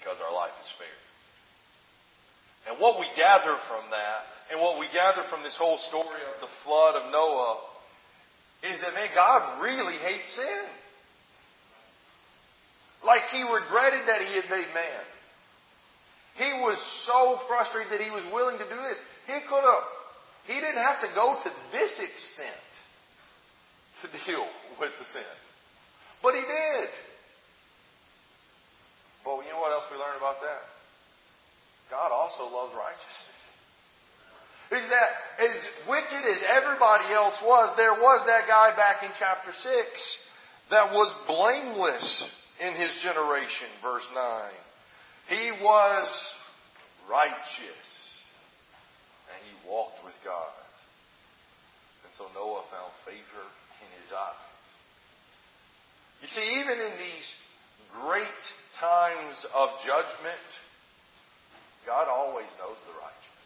Because 0.00 0.18
our 0.24 0.32
life 0.32 0.52
is 0.64 0.70
spared. 0.70 1.01
And 2.68 2.78
what 2.78 3.00
we 3.00 3.06
gather 3.16 3.56
from 3.68 3.90
that, 3.90 4.22
and 4.50 4.60
what 4.60 4.78
we 4.78 4.86
gather 4.92 5.22
from 5.28 5.42
this 5.42 5.56
whole 5.56 5.78
story 5.78 6.22
of 6.34 6.40
the 6.40 6.52
flood 6.64 6.94
of 6.94 7.10
Noah, 7.10 7.58
is 8.62 8.80
that, 8.80 8.94
man, 8.94 9.08
God 9.14 9.62
really 9.62 9.94
hates 9.94 10.34
sin. 10.34 10.64
Like 13.04 13.22
he 13.32 13.42
regretted 13.42 14.06
that 14.06 14.22
he 14.22 14.34
had 14.34 14.48
made 14.48 14.70
man. 14.72 15.04
He 16.36 16.50
was 16.62 16.78
so 17.04 17.40
frustrated 17.48 17.92
that 17.92 18.00
he 18.00 18.10
was 18.10 18.24
willing 18.32 18.58
to 18.58 18.64
do 18.64 18.76
this. 18.76 18.98
He 19.26 19.38
could 19.48 19.64
have, 19.64 19.84
he 20.46 20.54
didn't 20.54 20.80
have 20.80 21.00
to 21.00 21.08
go 21.14 21.36
to 21.42 21.50
this 21.72 21.98
extent 21.98 22.70
to 24.02 24.08
deal 24.26 24.46
with 24.78 24.92
the 24.98 25.04
sin. 25.04 25.22
But 26.22 26.34
he 26.34 26.40
did. 26.40 26.88
But 29.24 29.42
you 29.44 29.50
know 29.50 29.60
what 29.60 29.72
else 29.72 29.84
we 29.90 29.98
learn 29.98 30.16
about 30.16 30.40
that? 30.40 30.62
God 31.92 32.10
also 32.10 32.48
loves 32.48 32.72
righteousness. 32.72 33.40
Is 34.72 34.88
that 34.88 35.10
as 35.44 35.52
wicked 35.86 36.24
as 36.24 36.40
everybody 36.48 37.12
else 37.12 37.36
was, 37.44 37.76
there 37.76 37.92
was 37.92 38.24
that 38.26 38.48
guy 38.48 38.74
back 38.74 39.02
in 39.04 39.10
chapter 39.18 39.52
6 39.52 40.18
that 40.70 40.94
was 40.94 41.12
blameless 41.28 42.24
in 42.58 42.72
his 42.72 42.96
generation, 43.02 43.68
verse 43.82 44.08
9. 44.14 44.50
He 45.28 45.50
was 45.62 46.08
righteous. 47.10 47.88
And 49.28 49.38
he 49.44 49.68
walked 49.68 50.02
with 50.02 50.14
God. 50.24 50.48
And 52.04 52.12
so 52.16 52.24
Noah 52.32 52.64
found 52.72 52.92
favor 53.04 53.44
in 53.84 54.00
his 54.00 54.10
eyes. 54.10 54.48
You 56.22 56.28
see, 56.28 56.60
even 56.60 56.80
in 56.80 56.92
these 56.96 57.28
great 58.00 58.44
times 58.80 59.44
of 59.52 59.68
judgment, 59.84 60.48
God 61.86 62.06
always 62.08 62.48
knows 62.58 62.78
the 62.86 62.94
righteous. 62.98 63.38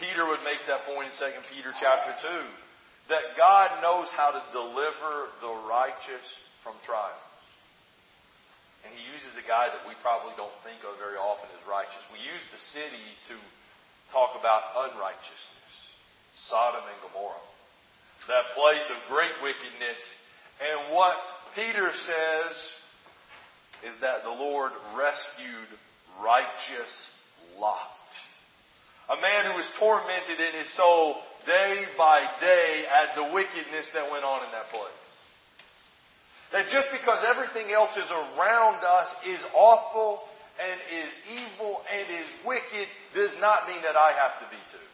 Peter 0.00 0.24
would 0.28 0.44
make 0.44 0.60
that 0.68 0.84
point 0.84 1.08
in 1.08 1.14
2 1.16 1.56
Peter 1.56 1.72
chapter 1.80 2.12
2, 2.20 3.12
that 3.12 3.36
God 3.36 3.80
knows 3.80 4.08
how 4.12 4.32
to 4.32 4.42
deliver 4.52 5.30
the 5.40 5.54
righteous 5.68 6.26
from 6.64 6.74
trials. 6.84 7.26
And 8.84 8.92
he 8.94 9.02
uses 9.10 9.34
a 9.34 9.46
guy 9.48 9.66
that 9.66 9.82
we 9.88 9.98
probably 10.04 10.36
don't 10.36 10.52
think 10.62 10.78
of 10.86 11.00
very 11.00 11.16
often 11.18 11.48
as 11.56 11.62
righteous. 11.66 12.02
We 12.12 12.22
use 12.22 12.44
the 12.54 12.60
city 12.60 13.06
to 13.32 13.36
talk 14.12 14.38
about 14.38 14.90
unrighteousness. 14.90 15.72
Sodom 16.46 16.84
and 16.84 16.98
Gomorrah. 17.02 17.46
That 18.28 18.54
place 18.54 18.84
of 18.90 18.98
great 19.10 19.32
wickedness. 19.42 20.00
And 20.60 20.94
what 20.94 21.16
Peter 21.54 21.90
says 21.94 22.54
is 23.90 23.94
that 24.00 24.22
the 24.22 24.30
Lord 24.30 24.72
rescued 24.94 25.70
righteous 26.22 26.92
Lot. 27.58 27.90
A 29.08 29.20
man 29.20 29.50
who 29.50 29.54
was 29.56 29.68
tormented 29.78 30.40
in 30.40 30.52
his 30.58 30.72
soul 30.74 31.16
day 31.46 31.84
by 31.96 32.26
day 32.40 32.84
at 32.90 33.14
the 33.14 33.32
wickedness 33.32 33.88
that 33.94 34.10
went 34.10 34.24
on 34.24 34.44
in 34.44 34.50
that 34.52 34.68
place. 34.70 35.06
That 36.52 36.68
just 36.70 36.88
because 36.90 37.24
everything 37.26 37.72
else 37.72 37.96
is 37.96 38.10
around 38.10 38.82
us 38.84 39.08
is 39.26 39.40
awful 39.54 40.20
and 40.58 40.80
is 40.90 41.10
evil 41.30 41.82
and 41.90 42.06
is 42.10 42.28
wicked 42.46 42.88
does 43.14 43.34
not 43.40 43.68
mean 43.68 43.82
that 43.82 43.96
I 43.96 44.12
have 44.12 44.38
to 44.40 44.46
be 44.50 44.62
too. 44.70 44.88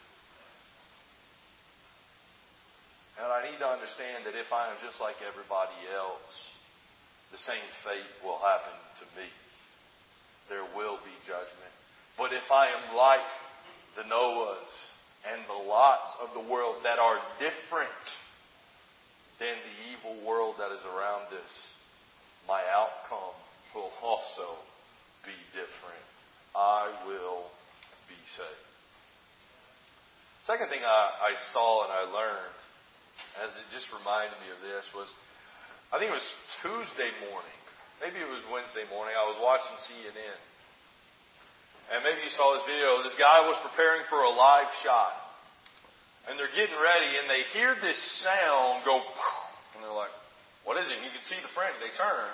And 3.23 3.31
I 3.31 3.45
need 3.49 3.59
to 3.59 3.69
understand 3.69 4.25
that 4.25 4.35
if 4.35 4.53
I 4.53 4.73
am 4.73 4.77
just 4.85 5.01
like 5.01 5.17
everybody 5.23 5.79
else, 5.95 6.43
the 7.31 7.39
same 7.39 7.65
fate 7.85 8.11
will 8.25 8.39
happen 8.39 8.75
to 9.01 9.05
me. 9.21 9.29
There 10.49 10.65
will 10.77 10.99
be 11.05 11.15
judgment. 11.25 11.77
But 12.19 12.33
if 12.33 12.51
I 12.51 12.69
am 12.69 12.97
like 12.97 13.21
the 13.97 14.03
Noahs 14.03 14.73
and 15.33 15.41
the 15.49 15.69
lots 15.69 16.11
of 16.21 16.35
the 16.35 16.53
world 16.53 16.77
that 16.85 16.99
are 16.99 17.19
different, 17.39 17.91
than 19.43 19.59
the 19.59 19.77
evil 19.91 20.15
world 20.23 20.55
that 20.63 20.71
is 20.71 20.87
around 20.87 21.27
us, 21.35 21.55
my 22.47 22.63
outcome 22.71 23.35
will 23.75 23.91
also 23.99 24.55
be 25.27 25.35
different. 25.51 26.07
I 26.55 26.95
will 27.11 27.51
be 28.07 28.19
saved. 28.39 28.67
Second 30.47 30.71
thing 30.71 30.87
I, 30.87 31.03
I 31.27 31.35
saw 31.51 31.83
and 31.83 31.91
I 31.91 32.07
learned, 32.15 32.59
as 33.43 33.51
it 33.59 33.67
just 33.75 33.91
reminded 33.91 34.39
me 34.47 34.55
of 34.55 34.63
this, 34.63 34.87
was 34.95 35.11
I 35.91 35.99
think 35.99 36.15
it 36.15 36.19
was 36.23 36.33
Tuesday 36.63 37.11
morning. 37.27 37.59
Maybe 37.99 38.23
it 38.23 38.31
was 38.31 38.47
Wednesday 38.47 38.87
morning. 38.95 39.15
I 39.19 39.27
was 39.27 39.43
watching 39.43 39.75
CNN. 39.91 40.39
And 41.93 42.03
maybe 42.03 42.25
you 42.25 42.33
saw 42.33 42.57
this 42.57 42.65
video. 42.65 43.03
This 43.05 43.19
guy 43.21 43.45
was 43.45 43.61
preparing 43.61 44.03
for 44.09 44.23
a 44.25 44.33
live 44.33 44.73
shot 44.83 45.13
and 46.29 46.39
they're 46.39 46.55
getting 46.55 46.79
ready, 46.79 47.19
and 47.19 47.27
they 47.29 47.43
hear 47.51 47.75
this 47.81 47.99
sound 48.23 48.85
go, 48.85 49.03
and 49.75 49.83
they're 49.83 49.91
like, 49.91 50.13
"What 50.65 50.77
is 50.77 50.89
it?" 50.89 50.97
And 50.97 51.05
you 51.05 51.11
can 51.11 51.23
see 51.23 51.39
the 51.41 51.49
friend. 51.49 51.75
They 51.81 51.91
turn, 51.91 52.31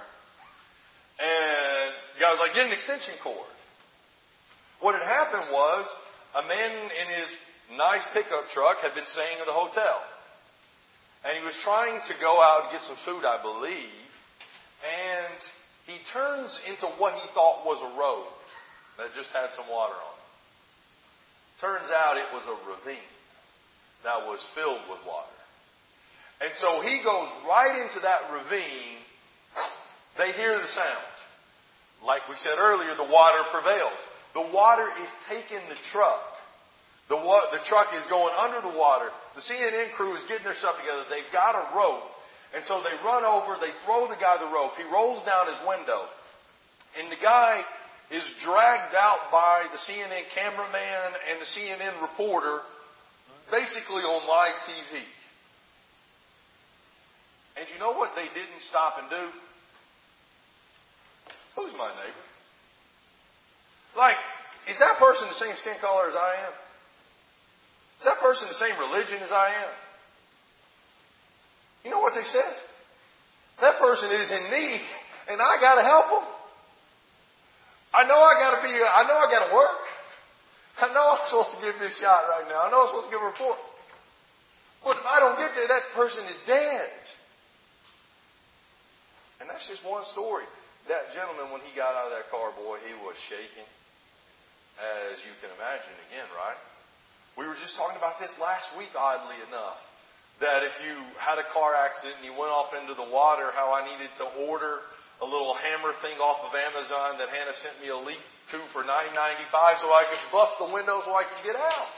and 1.19 1.95
the 2.15 2.21
guy 2.21 2.31
was 2.31 2.41
like, 2.41 2.55
"Get 2.55 2.67
an 2.67 2.73
extension 2.73 3.15
cord." 3.23 3.49
What 4.81 4.95
had 4.95 5.03
happened 5.03 5.51
was 5.51 5.87
a 6.35 6.43
man 6.43 6.91
in 6.91 7.07
his 7.09 7.29
nice 7.71 8.05
pickup 8.13 8.51
truck 8.51 8.79
had 8.79 8.95
been 8.95 9.07
staying 9.07 9.39
in 9.39 9.47
the 9.47 9.53
hotel, 9.53 10.05
and 11.25 11.37
he 11.37 11.45
was 11.45 11.57
trying 11.57 12.01
to 12.03 12.15
go 12.21 12.41
out 12.41 12.65
and 12.65 12.73
get 12.73 12.83
some 12.83 12.97
food, 12.97 13.25
I 13.25 13.41
believe, 13.41 14.11
and 14.85 15.51
he 15.87 15.99
turns 16.13 16.61
into 16.67 16.87
what 16.99 17.15
he 17.15 17.27
thought 17.31 17.65
was 17.65 17.81
a 17.81 17.99
road 17.99 18.38
that 18.99 19.15
just 19.15 19.31
had 19.31 19.55
some 19.55 19.71
water 19.71 19.95
on 19.95 20.15
it. 20.19 20.29
Turns 21.63 21.91
out 21.91 22.19
it 22.19 22.31
was 22.35 22.45
a 22.47 22.57
ravine 22.67 23.15
that 24.05 24.27
was 24.27 24.39
filled 24.55 24.83
with 24.91 25.03
water. 25.07 25.39
And 26.41 26.55
so 26.61 26.83
he 26.83 27.03
goes 27.03 27.31
right 27.49 27.83
into 27.83 27.99
that 28.01 28.31
ravine. 28.31 29.03
They 30.19 30.31
hear 30.33 30.55
the 30.55 30.69
sound. 30.69 31.15
Like 32.05 32.29
we 32.29 32.37
said 32.37 32.59
earlier, 32.59 32.95
the 32.95 33.11
water 33.11 33.43
prevails. 33.51 33.99
The 34.35 34.47
water 34.55 34.87
is 35.03 35.11
taking 35.27 35.63
the 35.69 35.79
truck. 35.91 36.23
The, 37.09 37.17
wa- 37.17 37.51
the 37.51 37.59
truck 37.65 37.91
is 37.95 38.07
going 38.07 38.35
under 38.39 38.61
the 38.61 38.79
water. 38.79 39.11
The 39.35 39.41
CNN 39.41 39.93
crew 39.93 40.15
is 40.15 40.23
getting 40.29 40.45
their 40.45 40.55
stuff 40.55 40.79
together. 40.79 41.03
They've 41.11 41.33
got 41.33 41.59
a 41.59 41.75
rope. 41.75 42.07
And 42.55 42.65
so 42.65 42.81
they 42.87 42.95
run 43.03 43.25
over, 43.25 43.57
they 43.61 43.75
throw 43.85 44.07
the 44.07 44.17
guy 44.21 44.39
the 44.39 44.53
rope. 44.53 44.73
He 44.79 44.87
rolls 44.93 45.25
down 45.27 45.47
his 45.47 45.59
window. 45.67 46.07
And 47.01 47.11
the 47.11 47.21
guy 47.21 47.65
is 48.11 48.25
dragged 48.43 48.95
out 48.95 49.31
by 49.31 49.65
the 49.71 49.79
CNN 49.79 50.25
cameraman 50.35 51.13
and 51.31 51.41
the 51.41 51.45
CNN 51.45 52.01
reporter 52.01 52.61
basically 53.51 54.03
on 54.03 54.27
live 54.27 54.55
TV. 54.65 55.03
And 57.59 57.69
you 57.73 57.79
know 57.81 57.93
what 57.93 58.15
they 58.15 58.25
didn't 58.25 58.63
stop 58.63 58.97
and 58.99 59.11
do? 59.11 59.25
Who's 61.57 61.73
my 61.73 61.89
neighbor? 61.89 62.25
Like, 63.97 64.17
is 64.71 64.79
that 64.79 64.99
person 64.99 65.29
the 65.29 65.35
same 65.35 65.57
skin 65.57 65.75
color 65.81 66.09
as 66.09 66.15
I 66.15 66.35
am? 66.47 66.53
Is 67.99 68.05
that 68.05 68.21
person 68.21 68.47
the 68.49 68.55
same 68.55 68.79
religion 68.79 69.19
as 69.23 69.33
I 69.33 69.49
am? 69.49 69.71
You 71.85 71.91
know 71.91 72.01
what 72.01 72.15
they 72.15 72.25
said? 72.25 72.55
That 73.61 73.81
person 73.81 74.11
is 74.11 74.31
in 74.31 74.51
need, 74.51 74.81
and 75.29 75.43
I 75.43 75.59
got 75.61 75.75
to 75.77 75.83
help 75.83 76.07
them. 76.11 76.38
I 77.93 78.05
know 78.05 78.21
I 78.21 78.35
got 78.37 78.61
to 78.61 78.63
be. 78.63 78.73
I 78.73 79.03
know 79.09 79.17
I 79.17 79.29
got 79.33 79.49
to 79.49 79.55
work. 79.55 79.83
I 80.79 80.87
know 80.95 81.19
I'm 81.19 81.25
supposed 81.27 81.53
to 81.57 81.61
give 81.65 81.81
this 81.81 81.99
shot 81.99 82.29
right 82.31 82.47
now. 82.47 82.63
I 82.63 82.71
know 82.71 82.87
I'm 82.87 82.89
supposed 82.93 83.11
to 83.11 83.15
give 83.17 83.23
a 83.23 83.31
report. 83.33 83.59
But 84.85 85.03
if 85.03 85.07
I 85.07 85.19
don't 85.19 85.35
get 85.41 85.57
there, 85.59 85.67
that 85.67 85.91
person 85.97 86.23
is 86.25 86.39
dead. 86.47 86.95
And 89.41 89.51
that's 89.51 89.67
just 89.67 89.83
one 89.83 90.05
story. 90.15 90.47
That 90.87 91.11
gentleman, 91.11 91.51
when 91.51 91.61
he 91.67 91.75
got 91.75 91.99
out 91.99 92.11
of 92.11 92.15
that 92.15 92.31
car, 92.31 92.55
boy, 92.55 92.79
he 92.87 92.95
was 93.03 93.19
shaking. 93.27 93.67
As 94.79 95.19
you 95.27 95.35
can 95.43 95.51
imagine, 95.59 95.95
again, 96.07 96.31
right? 96.39 96.59
We 97.35 97.51
were 97.51 97.59
just 97.59 97.75
talking 97.75 97.99
about 97.99 98.23
this 98.23 98.31
last 98.39 98.71
week, 98.79 98.95
oddly 98.95 99.39
enough. 99.51 99.83
That 100.39 100.63
if 100.63 100.75
you 100.87 100.95
had 101.19 101.43
a 101.43 101.47
car 101.51 101.75
accident 101.75 102.23
and 102.23 102.27
you 102.31 102.35
went 102.39 102.55
off 102.55 102.71
into 102.79 102.95
the 102.95 103.11
water, 103.11 103.51
how 103.59 103.75
I 103.75 103.83
needed 103.91 104.11
to 104.23 104.47
order 104.47 104.87
a 105.21 105.27
little 105.27 105.55
hammer 105.55 105.93
thing 106.03 106.19
off 106.19 106.47
of 106.47 106.55
Amazon 106.55 107.19
that 107.19 107.29
Hannah 107.29 107.57
sent 107.63 107.81
me 107.83 107.89
a 107.89 107.97
link 107.97 108.21
two 108.51 108.63
for 108.73 108.85
nine 108.85 109.13
ninety 109.15 109.45
five 109.51 109.77
so 109.81 109.89
I 109.89 110.05
could 110.09 110.23
bust 110.33 110.55
the 110.59 110.71
window 110.73 111.03
so 111.05 111.13
I 111.13 111.25
could 111.25 111.45
get 111.45 111.57
out. 111.57 111.95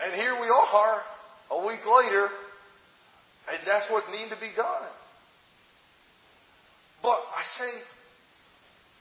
And 0.00 0.14
here 0.14 0.38
we 0.40 0.46
are 0.48 1.02
a 1.50 1.66
week 1.66 1.82
later, 1.82 2.28
and 3.50 3.58
that's 3.66 3.90
what's 3.90 4.08
needing 4.12 4.30
to 4.30 4.40
be 4.40 4.52
done. 4.54 4.86
But 7.02 7.18
I 7.34 7.42
say, 7.58 7.72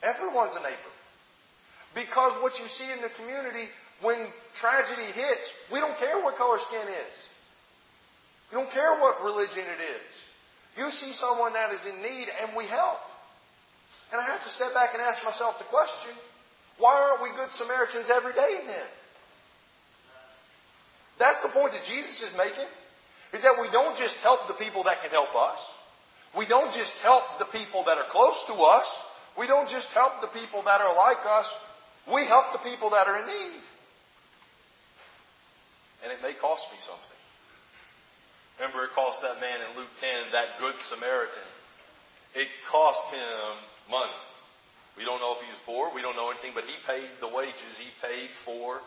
everyone's 0.01 0.53
a 0.55 0.61
neighbor. 0.61 0.93
Because 1.93 2.41
what 2.41 2.57
you 2.59 2.67
see 2.69 2.89
in 2.91 3.01
the 3.01 3.09
community, 3.17 3.69
when 4.01 4.27
tragedy 4.59 5.11
hits, 5.11 5.45
we 5.71 5.79
don't 5.79 5.97
care 5.97 6.21
what 6.21 6.35
color 6.37 6.59
skin 6.59 6.87
is. 6.87 7.15
We 8.51 8.57
don't 8.57 8.71
care 8.71 8.97
what 8.99 9.23
religion 9.23 9.65
it 9.65 9.81
is. 9.81 10.11
You 10.77 10.91
see 10.91 11.11
someone 11.13 11.53
that 11.53 11.73
is 11.73 11.81
in 11.85 12.01
need 12.01 12.27
and 12.41 12.55
we 12.55 12.65
help. 12.65 13.01
And 14.11 14.21
I 14.21 14.25
have 14.25 14.43
to 14.43 14.49
step 14.49 14.73
back 14.73 14.93
and 14.93 15.01
ask 15.01 15.25
myself 15.25 15.57
the 15.57 15.65
question, 15.65 16.13
Why 16.77 16.93
aren't 16.93 17.23
we 17.23 17.35
good 17.35 17.49
Samaritans 17.51 18.09
every 18.13 18.33
day 18.33 18.61
then? 18.65 18.87
That's 21.19 21.41
the 21.41 21.49
point 21.49 21.73
that 21.73 21.83
Jesus 21.89 22.21
is 22.21 22.31
making. 22.37 22.69
Is 23.33 23.41
that 23.41 23.59
we 23.59 23.67
don't 23.73 23.97
just 23.97 24.15
help 24.23 24.47
the 24.47 24.53
people 24.53 24.83
that 24.85 25.01
can 25.01 25.09
help 25.09 25.35
us. 25.35 25.59
We 26.37 26.45
don't 26.45 26.71
just 26.71 26.93
help 27.01 27.23
the 27.39 27.49
people 27.51 27.83
that 27.85 27.97
are 27.97 28.07
close 28.11 28.37
to 28.47 28.53
us. 28.53 28.87
We 29.37 29.47
don't 29.47 29.67
just 29.67 29.89
help 29.89 30.21
the 30.21 30.27
people 30.27 30.63
that 30.63 30.79
are 30.79 30.95
like 30.95 31.25
us. 31.25 31.49
We 32.13 32.25
help 32.25 32.53
the 32.53 32.59
people 32.59 32.91
that 32.91 33.07
are 33.07 33.19
in 33.19 33.27
need. 33.27 33.61
And 36.03 36.13
it 36.13 36.21
may 36.21 36.33
cost 36.39 36.63
me 36.71 36.77
something. 36.85 37.16
Remember, 38.57 38.89
it 38.89 38.93
cost 38.97 39.21
that 39.21 39.37
man 39.39 39.61
in 39.61 39.77
Luke 39.77 39.93
10, 40.01 40.33
that 40.33 40.57
good 40.59 40.73
Samaritan. 40.89 41.49
It 42.33 42.49
cost 42.69 43.13
him 43.13 43.53
money. 43.89 44.21
We 44.97 45.05
don't 45.05 45.21
know 45.21 45.37
if 45.37 45.45
he 45.45 45.49
was 45.53 45.61
poor. 45.61 45.93
We 45.93 46.01
don't 46.01 46.17
know 46.17 46.33
anything, 46.33 46.57
but 46.57 46.65
he 46.65 46.73
paid 46.89 47.05
the 47.21 47.29
wages. 47.29 47.77
He 47.77 47.93
paid 48.01 48.33
for 48.41 48.81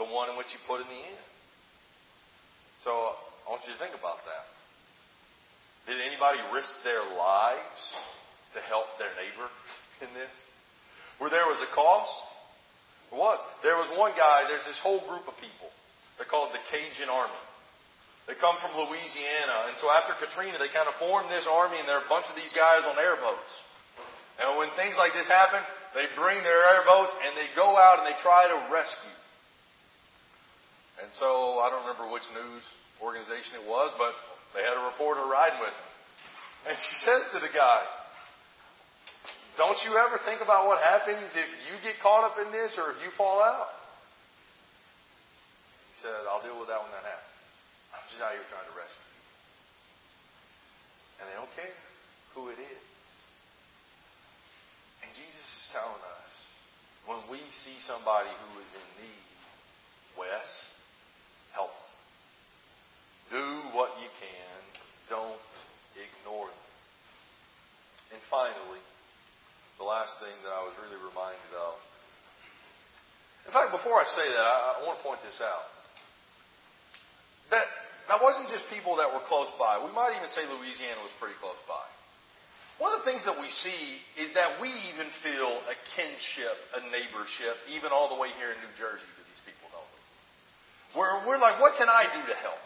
the 0.00 0.08
one 0.08 0.32
in 0.32 0.40
which 0.40 0.48
he 0.48 0.58
put 0.64 0.80
in 0.80 0.88
the 0.88 1.02
inn. 1.04 1.24
So 2.80 2.90
I 3.44 3.52
want 3.52 3.60
you 3.68 3.76
to 3.76 3.80
think 3.80 3.92
about 3.92 4.24
that. 4.24 4.44
Did 5.84 6.00
anybody 6.00 6.40
risk 6.48 6.80
their 6.80 7.04
lives 7.12 7.80
to 8.56 8.60
help 8.64 8.88
their 8.96 9.12
neighbor 9.20 9.52
in 10.04 10.08
this? 10.16 10.32
Where 11.20 11.28
there 11.28 11.44
was 11.44 11.60
a 11.60 11.70
cost? 11.76 12.24
What? 13.12 13.38
There 13.62 13.76
was 13.76 13.92
one 14.00 14.16
guy, 14.16 14.48
there's 14.48 14.64
this 14.64 14.80
whole 14.80 15.04
group 15.04 15.28
of 15.28 15.36
people. 15.36 15.68
They're 16.16 16.26
called 16.26 16.56
the 16.56 16.64
Cajun 16.72 17.12
Army. 17.12 17.44
They 18.24 18.34
come 18.40 18.56
from 18.60 18.72
Louisiana. 18.72 19.68
And 19.68 19.76
so 19.76 19.92
after 19.92 20.16
Katrina, 20.16 20.56
they 20.56 20.72
kind 20.72 20.88
of 20.88 20.96
formed 20.96 21.28
this 21.28 21.44
army, 21.44 21.76
and 21.76 21.84
there 21.84 22.00
are 22.00 22.06
a 22.06 22.12
bunch 22.12 22.24
of 22.32 22.36
these 22.36 22.52
guys 22.56 22.88
on 22.88 22.96
airboats. 22.96 23.52
And 24.40 24.58
when 24.58 24.72
things 24.74 24.96
like 24.98 25.12
this 25.12 25.28
happen, 25.28 25.60
they 25.94 26.10
bring 26.18 26.42
their 26.42 26.62
airboats 26.74 27.14
and 27.22 27.38
they 27.38 27.46
go 27.54 27.78
out 27.78 28.02
and 28.02 28.06
they 28.06 28.18
try 28.18 28.50
to 28.50 28.58
rescue. 28.66 29.14
And 31.02 31.10
so 31.14 31.62
I 31.62 31.70
don't 31.70 31.86
remember 31.86 32.10
which 32.10 32.26
news 32.34 32.62
organization 32.98 33.62
it 33.62 33.66
was, 33.66 33.94
but 33.94 34.14
they 34.54 34.62
had 34.66 34.74
a 34.74 34.84
reporter 34.90 35.22
riding 35.26 35.62
with 35.62 35.70
him. 35.70 35.90
And 36.70 36.74
she 36.74 36.94
says 37.06 37.22
to 37.34 37.38
the 37.38 37.52
guy, 37.54 37.82
Don't 39.54 39.78
you 39.86 39.94
ever 39.94 40.18
think 40.26 40.42
about 40.42 40.66
what 40.66 40.82
happens 40.82 41.30
if 41.38 41.48
you 41.70 41.74
get 41.86 42.02
caught 42.02 42.26
up 42.26 42.38
in 42.42 42.50
this 42.50 42.74
or 42.74 42.90
if 42.90 42.98
you 43.06 43.14
fall 43.14 43.38
out? 43.38 43.70
He 45.94 46.02
said, 46.02 46.26
I'll 46.26 46.42
deal 46.42 46.58
with 46.58 46.66
that 46.74 46.82
when 46.82 46.90
that 46.90 47.06
happens. 47.06 47.33
Just 48.14 48.30
out 48.30 48.38
here 48.38 48.46
trying 48.46 48.70
to 48.70 48.78
rescue. 48.78 49.10
And 51.18 51.26
they 51.26 51.34
don't 51.34 51.50
care 51.58 51.74
who 52.38 52.46
it 52.46 52.62
is. 52.62 52.84
And 55.02 55.10
Jesus 55.18 55.42
is 55.42 55.66
telling 55.74 55.98
us 55.98 56.30
when 57.10 57.18
we 57.26 57.42
see 57.50 57.74
somebody 57.82 58.30
who 58.30 58.62
is 58.62 58.70
in 58.70 58.86
need, 59.02 59.26
Wes, 60.14 60.46
help 61.58 61.74
them. 61.74 63.34
Do 63.34 63.46
what 63.74 63.90
you 63.98 64.06
can. 64.22 64.58
Don't 65.10 65.50
ignore 65.98 66.46
them. 66.46 66.66
And 68.14 68.22
finally, 68.30 68.82
the 69.82 69.90
last 69.90 70.22
thing 70.22 70.38
that 70.46 70.54
I 70.54 70.62
was 70.62 70.70
really 70.78 71.02
reminded 71.02 71.50
of. 71.58 71.82
In 73.42 73.50
fact, 73.50 73.74
before 73.74 73.98
I 73.98 74.06
say 74.06 74.22
that, 74.22 74.46
I, 74.46 74.78
I 74.78 74.86
want 74.86 75.02
to 75.02 75.04
point 75.04 75.18
this 75.26 75.42
out. 75.42 75.73
That 78.08 78.20
wasn't 78.20 78.52
just 78.52 78.68
people 78.68 79.00
that 79.00 79.08
were 79.12 79.24
close 79.24 79.48
by. 79.56 79.80
We 79.80 79.92
might 79.96 80.12
even 80.16 80.28
say 80.28 80.44
Louisiana 80.44 81.00
was 81.00 81.12
pretty 81.16 81.36
close 81.40 81.58
by. 81.64 81.84
One 82.82 82.90
of 82.92 83.06
the 83.06 83.08
things 83.08 83.22
that 83.24 83.38
we 83.38 83.48
see 83.48 84.02
is 84.18 84.34
that 84.34 84.58
we 84.58 84.68
even 84.92 85.06
feel 85.22 85.50
a 85.70 85.76
kinship, 85.94 86.56
a 86.74 86.82
neighborship, 86.90 87.54
even 87.70 87.94
all 87.94 88.10
the 88.10 88.18
way 88.18 88.34
here 88.36 88.50
in 88.50 88.58
New 88.60 88.74
Jersey 88.74 89.06
to 89.06 89.22
these 89.24 89.42
people, 89.46 89.70
don't 89.70 89.86
we? 89.94 90.00
Where 90.98 91.12
we're 91.22 91.38
like, 91.40 91.62
what 91.62 91.78
can 91.78 91.86
I 91.86 92.10
do 92.10 92.18
to 92.18 92.36
help? 92.42 92.60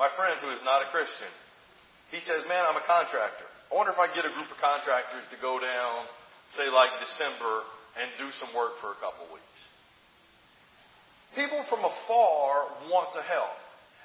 My 0.00 0.08
friend 0.16 0.32
who 0.40 0.48
is 0.56 0.64
not 0.64 0.80
a 0.80 0.88
Christian, 0.88 1.28
he 2.08 2.24
says, 2.24 2.40
man, 2.48 2.64
I'm 2.64 2.80
a 2.80 2.86
contractor. 2.88 3.44
I 3.68 3.76
wonder 3.76 3.92
if 3.92 4.00
I 4.00 4.08
get 4.16 4.24
a 4.24 4.32
group 4.32 4.48
of 4.48 4.56
contractors 4.56 5.22
to 5.30 5.36
go 5.38 5.60
down, 5.60 6.08
say 6.56 6.66
like 6.72 6.96
December, 6.98 7.62
and 8.00 8.08
do 8.16 8.32
some 8.32 8.48
work 8.56 8.80
for 8.80 8.96
a 8.96 8.98
couple 9.04 9.28
weeks. 9.28 9.60
People 11.36 11.60
from 11.68 11.84
afar 11.84 12.72
want 12.88 13.12
to 13.14 13.22
help. 13.22 13.59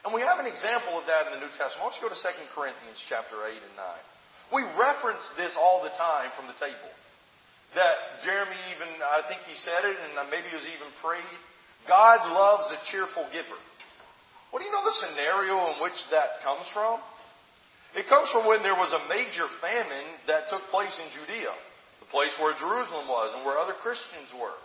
And 0.06 0.14
we 0.14 0.22
have 0.22 0.38
an 0.38 0.46
example 0.46 1.02
of 1.02 1.10
that 1.10 1.26
in 1.28 1.34
the 1.34 1.42
New 1.42 1.50
Testament. 1.58 1.82
Let's 1.82 1.98
go 1.98 2.14
to 2.14 2.16
2 2.16 2.54
Corinthians 2.54 3.02
chapter 3.10 3.42
8 3.42 3.58
and 3.58 3.76
9. 4.54 4.54
We 4.54 4.62
reference 4.78 5.26
this 5.34 5.58
all 5.58 5.82
the 5.82 5.90
time 5.98 6.30
from 6.38 6.46
the 6.46 6.54
table. 6.62 6.92
That 7.74 8.22
Jeremy 8.22 8.56
even, 8.78 8.88
I 9.02 9.26
think 9.26 9.42
he 9.50 9.58
said 9.58 9.82
it, 9.82 9.98
and 9.98 10.14
maybe 10.30 10.46
it 10.54 10.62
was 10.62 10.70
even 10.70 10.88
prayed. 11.02 11.36
God 11.90 12.22
loves 12.30 12.70
a 12.70 12.80
cheerful 12.86 13.26
giver. 13.34 13.58
Well, 14.54 14.62
do 14.62 14.70
you 14.70 14.72
know 14.72 14.86
the 14.86 14.94
scenario 15.10 15.74
in 15.74 15.82
which 15.82 15.98
that 16.14 16.46
comes 16.46 16.70
from? 16.70 17.02
It 17.98 18.06
comes 18.06 18.30
from 18.30 18.46
when 18.46 18.62
there 18.62 18.78
was 18.78 18.94
a 18.94 19.10
major 19.10 19.50
famine 19.58 20.06
that 20.30 20.54
took 20.54 20.62
place 20.70 20.94
in 21.02 21.10
Judea, 21.18 21.50
the 22.00 22.10
place 22.14 22.38
where 22.38 22.54
Jerusalem 22.54 23.10
was 23.10 23.34
and 23.34 23.42
where 23.42 23.58
other 23.58 23.74
Christians 23.82 24.30
were. 24.38 24.56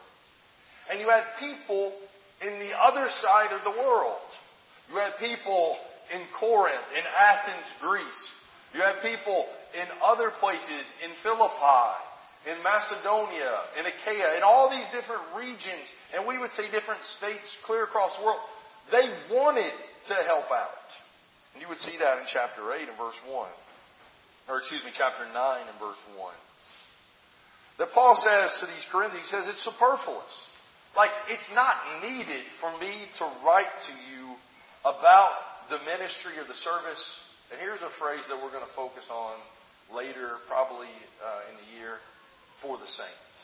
And 0.92 1.00
you 1.00 1.08
had 1.08 1.24
people 1.40 1.96
in 2.44 2.60
the 2.60 2.76
other 2.76 3.08
side 3.08 3.56
of 3.56 3.64
the 3.64 3.72
world. 3.80 4.20
You 4.90 4.98
had 4.98 5.16
people 5.18 5.78
in 6.12 6.22
Corinth, 6.38 6.84
in 6.98 7.04
Athens, 7.06 7.66
Greece. 7.80 8.22
You 8.74 8.80
had 8.80 9.02
people 9.02 9.46
in 9.74 9.86
other 10.02 10.30
places, 10.40 10.82
in 11.04 11.10
Philippi, 11.22 11.86
in 12.50 12.62
Macedonia, 12.62 13.54
in 13.78 13.86
Achaia, 13.86 14.36
in 14.36 14.42
all 14.42 14.70
these 14.70 14.86
different 14.90 15.22
regions, 15.36 15.86
and 16.14 16.26
we 16.26 16.38
would 16.38 16.52
say 16.52 16.70
different 16.70 17.02
states 17.18 17.56
clear 17.64 17.84
across 17.84 18.16
the 18.18 18.24
world. 18.24 18.40
They 18.90 19.06
wanted 19.30 19.72
to 20.08 20.14
help 20.26 20.50
out. 20.50 20.88
And 21.54 21.62
you 21.62 21.68
would 21.68 21.78
see 21.78 21.96
that 21.98 22.18
in 22.18 22.24
chapter 22.26 22.62
8 22.72 22.88
and 22.88 22.98
verse 22.98 23.18
1. 23.26 23.48
Or 24.48 24.58
excuse 24.58 24.82
me, 24.82 24.90
chapter 24.94 25.24
9 25.24 25.34
and 25.34 25.78
verse 25.78 26.00
1. 26.16 26.34
That 27.78 27.92
Paul 27.92 28.16
says 28.16 28.58
to 28.60 28.66
these 28.66 28.86
Corinthians, 28.90 29.26
he 29.26 29.30
says 29.30 29.46
it's 29.46 29.62
superfluous. 29.62 30.34
Like, 30.96 31.10
it's 31.28 31.48
not 31.54 32.02
needed 32.02 32.42
for 32.60 32.70
me 32.78 33.06
to 33.18 33.24
write 33.46 33.70
to 33.86 33.92
you 34.10 34.29
about 34.84 35.32
the 35.68 35.78
ministry 35.84 36.38
of 36.40 36.48
the 36.48 36.54
service. 36.54 37.02
And 37.52 37.60
here's 37.60 37.82
a 37.82 37.92
phrase 37.98 38.22
that 38.28 38.36
we're 38.40 38.54
going 38.54 38.66
to 38.66 38.76
focus 38.78 39.06
on 39.10 39.36
later, 39.94 40.38
probably 40.46 40.90
uh, 41.22 41.50
in 41.50 41.54
the 41.58 41.68
year, 41.78 41.98
for 42.62 42.78
the 42.78 42.86
saints. 42.86 43.34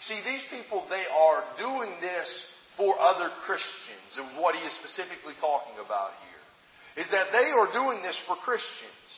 See, 0.00 0.18
these 0.24 0.42
people, 0.50 0.84
they 0.88 1.04
are 1.12 1.44
doing 1.58 1.92
this 2.00 2.28
for 2.76 2.96
other 2.98 3.28
Christians. 3.44 4.10
And 4.16 4.40
what 4.40 4.54
he 4.54 4.62
is 4.64 4.72
specifically 4.72 5.34
talking 5.40 5.76
about 5.76 6.12
here 6.24 7.04
is 7.04 7.10
that 7.12 7.32
they 7.32 7.52
are 7.52 7.70
doing 7.72 8.02
this 8.02 8.18
for 8.26 8.36
Christians. 8.36 9.10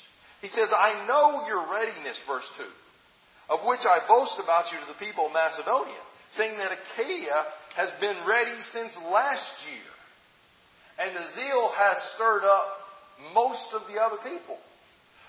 He 0.42 0.48
says, 0.48 0.70
I 0.74 1.06
know 1.06 1.46
your 1.46 1.70
readiness, 1.70 2.18
verse 2.26 2.48
2, 2.58 3.54
of 3.54 3.64
which 3.64 3.86
I 3.86 4.02
boast 4.08 4.38
about 4.42 4.72
you 4.72 4.78
to 4.78 4.86
the 4.90 4.98
people 4.98 5.26
of 5.26 5.32
Macedonia, 5.32 6.02
saying 6.32 6.58
that 6.58 6.74
Achaia 6.74 7.46
has 7.76 7.90
been 8.00 8.16
ready 8.26 8.60
since 8.74 8.92
last 9.06 9.50
year. 9.70 9.91
And 10.98 11.16
the 11.16 11.26
zeal 11.34 11.72
has 11.74 11.96
stirred 12.14 12.44
up 12.44 12.82
most 13.34 13.72
of 13.74 13.82
the 13.92 14.00
other 14.00 14.18
people. 14.22 14.58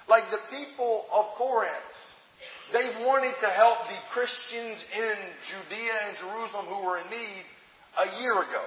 Like 0.08 0.24
the 0.32 0.42
people 0.52 1.06
of 1.12 1.26
Corinth, 1.38 1.96
they 2.74 3.06
wanted 3.06 3.36
to 3.40 3.48
help 3.48 3.78
the 3.88 4.00
Christians 4.12 4.84
in 4.96 5.16
Judea 5.48 5.94
and 6.08 6.18
Jerusalem 6.18 6.66
who 6.66 6.84
were 6.86 6.98
in 6.98 7.10
need 7.10 7.46
a 8.00 8.22
year 8.22 8.34
ago. 8.34 8.66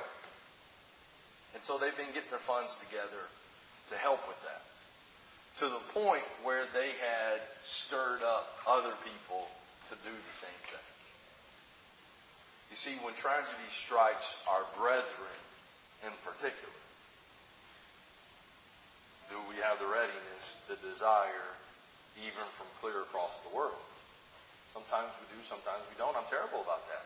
And 1.54 1.62
so 1.64 1.78
they've 1.78 1.96
been 1.96 2.12
getting 2.14 2.30
their 2.30 2.44
funds 2.46 2.72
together 2.88 3.24
to 3.90 3.94
help 3.96 4.20
with 4.28 4.40
that. 4.44 4.62
To 5.60 5.68
the 5.72 5.80
point 5.92 6.24
where 6.44 6.64
they 6.72 6.92
had 7.00 7.40
stirred 7.64 8.22
up 8.22 8.44
other 8.66 8.92
people 9.04 9.48
to 9.88 9.94
do 10.04 10.12
the 10.12 10.36
same 10.36 10.60
thing. 10.68 10.86
You 12.70 12.76
see, 12.76 12.94
when 13.04 13.14
tragedy 13.14 13.70
strikes 13.86 14.26
our 14.48 14.68
brethren 14.76 15.40
in 16.04 16.12
particular, 16.26 16.76
do 19.30 19.36
we 19.50 19.58
have 19.62 19.78
the 19.82 19.90
readiness, 19.90 20.44
the 20.70 20.78
desire, 20.82 21.50
even 22.22 22.44
from 22.56 22.68
clear 22.78 23.02
across 23.02 23.34
the 23.46 23.52
world? 23.54 23.80
Sometimes 24.72 25.10
we 25.22 25.26
do, 25.32 25.40
sometimes 25.48 25.82
we 25.88 25.96
don't. 25.96 26.12
I'm 26.14 26.28
terrible 26.28 26.60
about 26.60 26.84
that. 26.92 27.04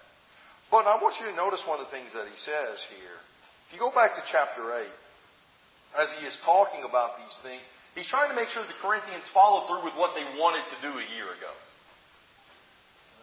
But 0.71 0.87
I 0.87 0.99
want 1.03 1.19
you 1.19 1.27
to 1.31 1.35
notice 1.35 1.63
one 1.67 1.79
of 1.79 1.87
the 1.87 1.93
things 1.95 2.15
that 2.15 2.27
he 2.27 2.37
says 2.39 2.83
here. 2.95 3.19
If 3.67 3.75
you 3.75 3.81
go 3.83 3.95
back 3.95 4.19
to 4.19 4.23
chapter 4.27 4.67
8, 4.67 4.87
as 5.99 6.09
he 6.19 6.27
is 6.27 6.39
talking 6.47 6.87
about 6.87 7.19
these 7.19 7.37
things, 7.43 7.63
he's 7.95 8.07
trying 8.07 8.31
to 8.31 8.39
make 8.39 8.51
sure 8.51 8.63
the 8.63 8.79
Corinthians 8.83 9.27
follow 9.35 9.67
through 9.67 9.87
with 9.87 9.95
what 9.99 10.15
they 10.15 10.23
wanted 10.39 10.63
to 10.71 10.77
do 10.83 10.93
a 10.95 11.07
year 11.15 11.27
ago. 11.27 11.55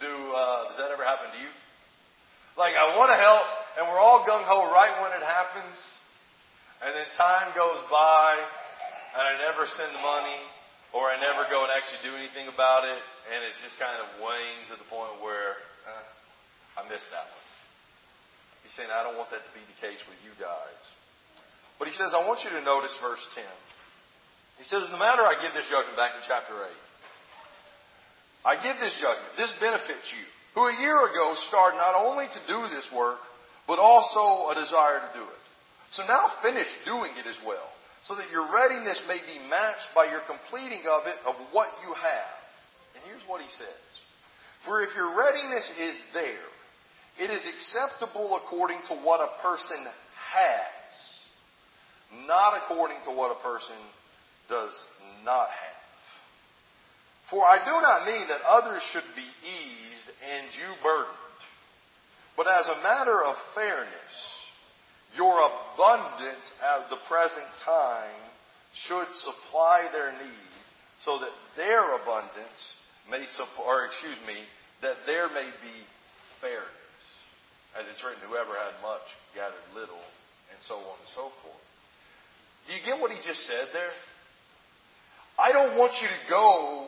Do 0.04 0.12
uh, 0.12 0.72
does 0.72 0.78
that 0.78 0.92
ever 0.92 1.04
happen 1.04 1.32
to 1.32 1.40
you? 1.40 1.52
Like 2.60 2.76
I 2.76 2.98
want 3.00 3.10
to 3.12 3.20
help, 3.20 3.46
and 3.80 3.84
we're 3.88 4.00
all 4.00 4.28
gung 4.28 4.44
ho 4.44 4.70
right 4.70 4.94
when 5.02 5.12
it 5.16 5.24
happens, 5.24 5.76
and 6.84 6.92
then 6.94 7.08
time 7.18 7.56
goes 7.56 7.80
by, 7.90 8.38
and 9.15 9.24
I 9.24 9.34
never 9.48 9.67
send 9.67 9.93
the 9.96 10.04
money, 10.04 10.39
or 10.91 11.08
I 11.08 11.20
never 11.20 11.48
go 11.48 11.63
and 11.63 11.72
actually 11.72 12.04
do 12.04 12.15
anything 12.15 12.48
about 12.52 12.84
it, 12.84 13.04
and 13.32 13.43
it's 13.48 13.60
just 13.63 13.80
kind 13.80 13.96
of 14.02 14.08
weighing 14.20 14.60
to 14.72 14.76
the 14.76 14.88
point 14.91 15.22
where. 15.22 15.62
Uh, 15.88 16.17
missed 16.89 17.12
that 17.12 17.28
one. 17.28 17.48
He's 18.63 18.74
saying, 18.76 18.91
I 18.91 19.04
don't 19.04 19.15
want 19.15 19.32
that 19.32 19.43
to 19.43 19.54
be 19.56 19.63
the 19.63 19.80
case 19.80 20.00
with 20.08 20.20
you 20.24 20.34
guys. 20.39 20.82
But 21.80 21.88
he 21.88 21.93
says, 21.93 22.12
I 22.12 22.26
want 22.26 22.43
you 22.43 22.52
to 22.52 22.63
notice 22.63 22.91
verse 23.00 23.22
10. 23.36 23.43
He 24.58 24.65
says, 24.65 24.84
In 24.84 24.91
the 24.91 25.00
matter 25.00 25.24
I 25.24 25.38
give 25.39 25.54
this 25.54 25.70
judgment 25.70 25.96
back 25.96 26.17
in 26.17 26.24
chapter 26.26 26.56
8. 26.58 26.67
I 28.48 28.54
give 28.63 28.80
this 28.82 28.98
judgment. 28.98 29.30
This 29.38 29.54
benefits 29.62 30.10
you, 30.12 30.26
who 30.56 30.67
a 30.67 30.76
year 30.82 30.98
ago 31.06 31.36
started 31.48 31.78
not 31.78 31.96
only 31.96 32.26
to 32.26 32.41
do 32.50 32.60
this 32.74 32.88
work, 32.91 33.22
but 33.70 33.78
also 33.78 34.50
a 34.50 34.56
desire 34.56 35.04
to 35.04 35.12
do 35.13 35.24
it. 35.24 35.43
So 35.91 36.04
now 36.08 36.32
finish 36.41 36.67
doing 36.84 37.12
it 37.15 37.28
as 37.28 37.38
well, 37.46 37.67
so 38.04 38.16
that 38.16 38.32
your 38.32 38.52
readiness 38.54 39.02
may 39.08 39.18
be 39.18 39.50
matched 39.50 39.90
by 39.96 40.06
your 40.10 40.22
completing 40.22 40.82
of 40.88 41.08
it 41.08 41.16
of 41.26 41.36
what 41.52 41.70
you 41.86 41.94
have. 41.94 42.40
And 42.96 43.04
here's 43.06 43.28
what 43.28 43.42
he 43.42 43.50
says. 43.58 43.88
For 44.66 44.82
if 44.82 44.96
your 44.96 45.18
readiness 45.18 45.72
is 45.80 46.02
there, 46.14 46.50
it 47.20 47.30
is 47.30 47.46
acceptable 47.48 48.36
according 48.36 48.80
to 48.90 48.96
what 48.96 49.22
a 49.22 49.42
person 49.42 49.78
has, 50.34 52.28
not 52.28 52.62
according 52.64 52.98
to 53.06 53.12
what 53.12 53.32
a 53.32 53.42
person 53.42 53.76
does 54.50 54.72
not 55.26 55.50
have. 55.50 55.78
For 57.30 57.44
I 57.44 57.58
do 57.64 57.82
not 57.82 58.06
mean 58.06 58.28
that 58.28 58.42
others 58.48 58.82
should 58.84 59.08
be 59.16 59.28
eased 59.44 60.10
and 60.32 60.48
you 60.56 60.70
burdened, 60.82 61.18
but 62.38 62.48
as 62.48 62.68
a 62.68 62.84
matter 62.84 63.24
of 63.24 63.36
fairness, 63.54 64.37
your 65.15 65.34
abundance 65.39 66.52
at 66.62 66.89
the 66.89 66.98
present 67.08 67.48
time 67.63 68.22
should 68.74 69.10
supply 69.10 69.88
their 69.91 70.12
need, 70.12 70.54
so 71.00 71.20
that 71.20 71.32
their 71.56 71.96
abundance 71.96 72.74
may 73.10 73.26
support, 73.26 73.67
or 73.67 73.86
excuse 73.86 74.17
me, 74.28 74.36
that 74.82 74.98
there 75.06 75.30
may 75.30 75.50
be 75.62 75.78
fairness. 76.41 76.67
As 77.80 77.86
it's 77.93 78.04
written, 78.04 78.22
whoever 78.28 78.54
had 78.54 78.74
much 78.82 79.06
gathered 79.34 79.56
little, 79.74 80.02
and 80.52 80.60
so 80.62 80.76
on 80.76 80.98
and 81.00 81.10
so 81.15 81.32
forth. 81.43 81.65
Do 82.67 82.74
you 82.74 82.82
get 82.86 83.00
what 83.00 83.12
he 83.12 83.17
just 83.26 83.46
said 83.48 83.67
there? 83.74 83.91
I 85.39 85.52
don't 85.52 85.78
want 85.78 85.93
you 86.02 86.08
to 86.08 86.30
go 86.30 86.88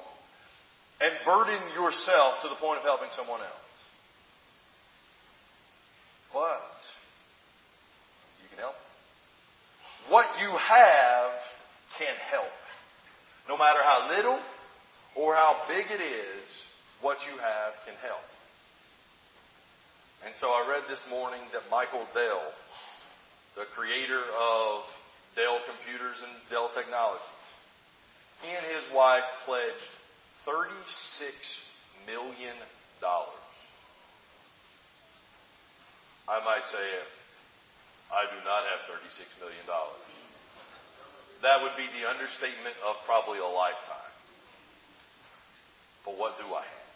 and 1.01 1.13
burden 1.25 1.61
yourself 1.73 2.41
to 2.41 2.49
the 2.49 2.55
point 2.55 2.79
of 2.79 2.83
helping 2.83 3.09
someone 3.15 3.39
else. 3.39 3.69
But 6.33 6.75
you 8.41 8.49
can 8.49 8.59
help. 8.59 8.75
What 10.07 10.25
you 10.41 10.49
have 10.49 11.31
can 11.97 12.15
help. 12.31 12.51
No 13.47 13.57
matter 13.57 13.79
how 13.83 14.09
little 14.15 14.39
or 15.15 15.35
how 15.35 15.57
big 15.67 15.85
it 15.91 16.01
is, 16.01 16.45
what 17.01 17.17
you 17.25 17.37
have 17.37 17.73
can 17.85 17.95
help. 18.01 18.23
And 20.25 20.35
so 20.35 20.47
I 20.47 20.67
read 20.69 20.83
this 20.89 21.03
morning 21.09 21.41
that 21.53 21.63
Michael 21.71 22.05
Dell, 22.13 22.53
the 23.55 23.65
creator 23.75 24.21
of 24.37 24.83
Dell 25.35 25.59
Computers 25.65 26.17
and 26.21 26.31
Dell 26.49 26.69
Technologies, 26.75 27.25
he 28.41 28.49
and 28.49 28.65
his 28.65 28.93
wife 28.93 29.23
pledged 29.45 29.91
$36 30.47 31.31
million. 32.05 32.55
I 36.27 36.45
might 36.45 36.63
say 36.71 36.83
I 38.09 38.25
do 38.25 38.37
not 38.41 38.65
have 38.65 38.89
$36 38.89 39.21
million. 39.37 39.65
That 41.41 41.61
would 41.63 41.77
be 41.77 41.87
the 41.93 42.09
understatement 42.09 42.75
of 42.83 42.97
probably 43.05 43.39
a 43.39 43.47
lifetime. 43.47 44.13
But 46.03 46.17
what 46.17 46.35
do 46.41 46.45
I 46.49 46.65
have? 46.65 46.89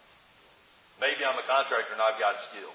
Maybe 0.99 1.21
I'm 1.21 1.37
a 1.37 1.45
contractor 1.45 1.93
and 1.93 2.01
I've 2.01 2.19
got 2.19 2.41
skill. 2.49 2.73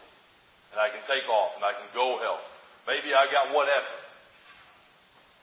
And 0.72 0.78
I 0.78 0.92
can 0.92 1.02
take 1.08 1.26
off 1.28 1.56
and 1.56 1.64
I 1.64 1.72
can 1.72 1.88
go 1.92 2.20
help. 2.22 2.44
Maybe 2.86 3.12
I 3.12 3.26
got 3.32 3.52
whatever. 3.52 3.94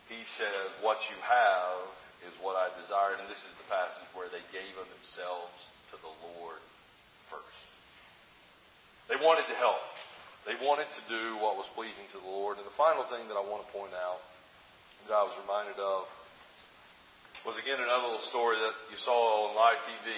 He 0.09 0.21
said, 0.37 0.53
what 0.85 1.01
you 1.09 1.17
have 1.25 1.81
is 2.29 2.33
what 2.41 2.55
I 2.55 2.69
desired. 2.77 3.19
And 3.21 3.27
this 3.29 3.41
is 3.41 3.53
the 3.57 3.67
passage 3.69 4.05
where 4.13 4.29
they 4.29 4.41
gave 4.53 4.73
of 4.77 4.85
themselves 4.87 5.57
to 5.93 5.95
the 6.01 6.13
Lord 6.29 6.61
first. 7.29 7.65
They 9.09 9.17
wanted 9.17 9.45
to 9.49 9.57
help. 9.57 9.81
They 10.45 10.55
wanted 10.61 10.85
to 10.85 11.03
do 11.09 11.41
what 11.41 11.57
was 11.57 11.65
pleasing 11.73 12.05
to 12.13 12.17
the 12.21 12.29
Lord. 12.29 12.57
And 12.57 12.65
the 12.65 12.77
final 12.77 13.03
thing 13.09 13.27
that 13.27 13.37
I 13.37 13.41
want 13.41 13.65
to 13.65 13.69
point 13.73 13.93
out 13.97 14.21
that 15.09 15.13
I 15.13 15.25
was 15.25 15.33
reminded 15.41 15.77
of 15.81 16.05
was 17.45 17.57
again 17.57 17.77
another 17.77 18.13
little 18.13 18.29
story 18.29 18.57
that 18.57 18.73
you 18.89 18.97
saw 18.97 19.49
on 19.49 19.57
live 19.57 19.81
TV. 19.85 20.09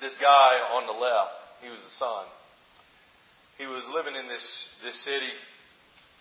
This 0.00 0.14
guy 0.22 0.50
on 0.78 0.86
the 0.86 0.94
left, 0.94 1.34
he 1.62 1.70
was 1.70 1.78
the 1.78 1.94
son. 1.98 2.24
He 3.58 3.66
was 3.66 3.82
living 3.90 4.14
in 4.14 4.26
this, 4.30 4.46
this 4.82 4.98
city 5.02 5.34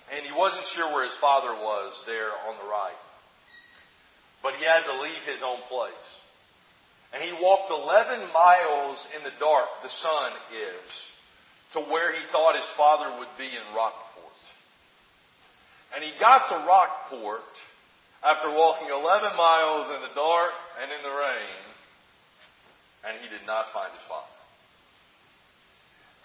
and 0.10 0.26
he 0.26 0.34
wasn't 0.34 0.66
sure 0.74 0.88
where 0.94 1.04
his 1.04 1.18
father 1.22 1.54
was 1.54 1.92
there 2.08 2.32
on 2.50 2.56
the 2.58 2.70
right 2.70 2.98
but 4.44 4.56
he 4.56 4.64
had 4.64 4.86
to 4.86 5.02
leave 5.02 5.24
his 5.26 5.42
own 5.44 5.60
place. 5.68 6.08
And 7.14 7.24
he 7.24 7.32
walked 7.42 7.72
11 7.72 8.32
miles 8.34 9.06
in 9.16 9.24
the 9.24 9.36
dark, 9.40 9.68
the 9.82 9.90
sun 9.90 10.32
is, 10.52 10.88
to 11.73 11.80
where 11.82 12.13
he 12.13 12.23
thought 12.32 12.56
his 12.56 12.71
father 12.77 13.19
would 13.19 13.34
be 13.38 13.47
in 13.47 13.65
Rockport. 13.75 14.39
And 15.95 16.03
he 16.03 16.12
got 16.19 16.47
to 16.49 16.67
Rockport 16.67 17.47
after 18.23 18.49
walking 18.51 18.88
11 18.89 19.36
miles 19.36 19.95
in 19.95 20.01
the 20.01 20.13
dark 20.15 20.53
and 20.82 20.91
in 20.91 21.01
the 21.03 21.15
rain, 21.15 21.63
and 23.08 23.13
he 23.21 23.27
did 23.30 23.45
not 23.45 23.71
find 23.73 23.91
his 23.91 24.03
father. 24.08 24.36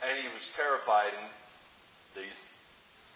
And 0.02 0.18
he 0.18 0.28
was 0.34 0.42
terrified, 0.58 1.14
and 1.14 1.26
he's 2.18 2.42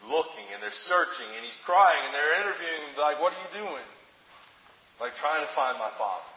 looking, 0.07 0.47
and 0.55 0.63
they're 0.63 0.83
searching, 0.87 1.27
and 1.35 1.43
he's 1.43 1.59
crying, 1.67 1.99
and 2.07 2.15
they're 2.15 2.37
interviewing 2.47 2.83
him, 2.91 3.01
like, 3.01 3.19
what 3.19 3.35
are 3.35 3.43
you 3.43 3.67
doing? 3.67 3.87
like 5.01 5.13
trying 5.21 5.45
to 5.45 5.53
find 5.53 5.79
my 5.79 5.93
father. 5.99 6.31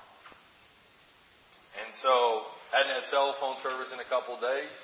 And 1.80 1.96
so, 2.04 2.44
hadn't 2.76 2.92
had 2.92 3.08
cell 3.08 3.36
phone 3.40 3.56
service 3.64 3.94
in 3.94 4.00
a 4.00 4.10
couple 4.10 4.36
days. 4.40 4.76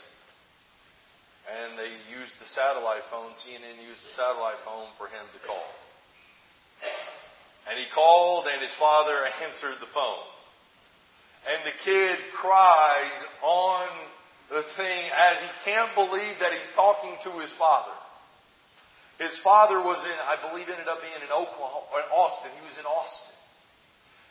And 1.45 1.77
they 1.77 1.93
used 2.09 2.33
the 2.41 2.49
satellite 2.49 3.05
phone, 3.13 3.29
CNN 3.37 3.77
used 3.85 4.01
the 4.01 4.13
satellite 4.17 4.57
phone 4.65 4.89
for 4.97 5.05
him 5.05 5.21
to 5.29 5.39
call. 5.45 5.69
And 7.69 7.77
he 7.77 7.85
called 7.93 8.47
and 8.49 8.61
his 8.61 8.73
father 8.81 9.13
answered 9.45 9.77
the 9.79 9.91
phone. 9.93 10.25
And 11.45 11.61
the 11.61 11.77
kid 11.85 12.17
cries 12.33 13.17
on 13.45 13.85
the 14.49 14.65
thing 14.77 15.01
as 15.13 15.37
he 15.37 15.49
can't 15.69 15.93
believe 15.93 16.41
that 16.41 16.53
he's 16.53 16.73
talking 16.73 17.13
to 17.29 17.37
his 17.37 17.53
father. 17.61 17.93
His 19.21 19.37
father 19.45 19.77
was 19.79 20.01
in, 20.01 20.17
I 20.25 20.49
believe 20.49 20.67
ended 20.67 20.89
up 20.89 20.99
being 20.99 21.21
in 21.21 21.31
Oklahoma, 21.31 21.87
or 21.93 22.01
Austin. 22.09 22.51
He 22.57 22.65
was 22.65 22.77
in 22.81 22.85
Austin. 22.89 23.35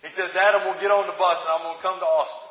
He 0.02 0.10
says, 0.10 0.34
Dad, 0.34 0.52
I'm 0.52 0.66
going 0.68 0.76
to 0.76 0.84
get 0.84 0.92
on 0.92 1.06
the 1.06 1.16
bus 1.16 1.40
and 1.40 1.50
I'm 1.54 1.64
going 1.64 1.78
to 1.78 1.86
come 1.86 1.98
to 2.02 2.04
Austin. 2.04 2.50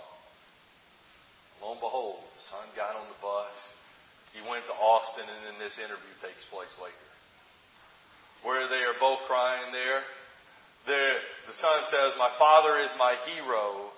Lo 1.61 1.77
and 1.77 1.83
behold, 1.83 2.23
the 2.33 2.41
son 2.49 2.65
got 2.73 2.97
on 2.97 3.05
the 3.05 3.19
bus. 3.21 3.53
He 4.33 4.41
went 4.49 4.65
to 4.65 4.73
Austin 4.73 5.29
and 5.29 5.41
then 5.45 5.57
this 5.61 5.77
interview 5.77 6.13
takes 6.21 6.41
place 6.49 6.73
later. 6.81 7.09
Where 8.41 8.67
they 8.67 8.83
are 8.83 8.97
both 8.99 9.23
crying 9.29 9.71
there. 9.71 10.01
there 10.89 11.21
the 11.47 11.53
son 11.53 11.85
says, 11.87 12.17
my 12.17 12.33
father 12.37 12.81
is 12.81 12.91
my 12.97 13.15
hero. 13.29 13.93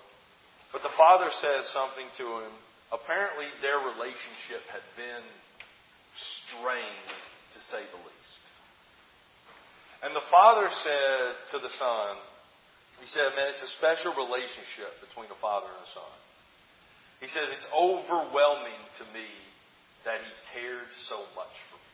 But 0.72 0.84
the 0.84 0.92
father 0.96 1.32
says 1.32 1.66
something 1.72 2.06
to 2.20 2.44
him. 2.44 2.52
Apparently 2.92 3.48
their 3.64 3.80
relationship 3.80 4.62
had 4.70 4.84
been 4.94 5.24
strained, 6.14 7.10
to 7.56 7.60
say 7.72 7.80
the 7.80 8.02
least. 8.04 8.42
And 10.04 10.14
the 10.14 10.28
father 10.30 10.68
said 10.70 11.32
to 11.56 11.58
the 11.58 11.72
son, 11.72 12.16
he 13.00 13.06
said, 13.06 13.32
man, 13.36 13.48
it's 13.48 13.64
a 13.64 13.72
special 13.72 14.12
relationship 14.14 14.92
between 15.00 15.28
a 15.32 15.38
father 15.40 15.66
and 15.66 15.82
a 15.82 15.90
son. 15.92 16.16
He 17.20 17.28
says, 17.28 17.48
it's 17.56 17.66
overwhelming 17.72 18.80
to 19.00 19.04
me 19.16 19.28
that 20.06 20.22
he 20.22 20.32
cared 20.54 20.88
so 21.10 21.18
much 21.34 21.52
for 21.68 21.76
me. 21.76 21.92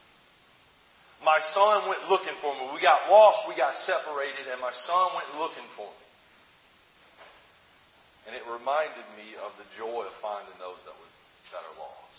My 1.25 1.40
son 1.57 1.88
went 1.88 2.07
looking 2.12 2.37
for 2.44 2.53
me. 2.55 2.70
We 2.77 2.81
got 2.81 3.09
lost, 3.09 3.48
we 3.48 3.57
got 3.57 3.75
separated, 3.75 4.53
and 4.53 4.61
my 4.61 4.72
son 4.72 5.16
went 5.16 5.40
looking 5.40 5.66
for 5.75 5.88
me. 5.88 6.07
And 8.29 8.37
it 8.37 8.42
reminded 8.46 9.07
me 9.16 9.35
of 9.42 9.51
the 9.59 9.66
joy 9.75 10.07
of 10.07 10.14
finding 10.20 10.55
those 10.61 10.79
that, 10.87 10.94
were, 10.94 11.12
that 11.57 11.62
are 11.64 11.79
lost. 11.81 12.18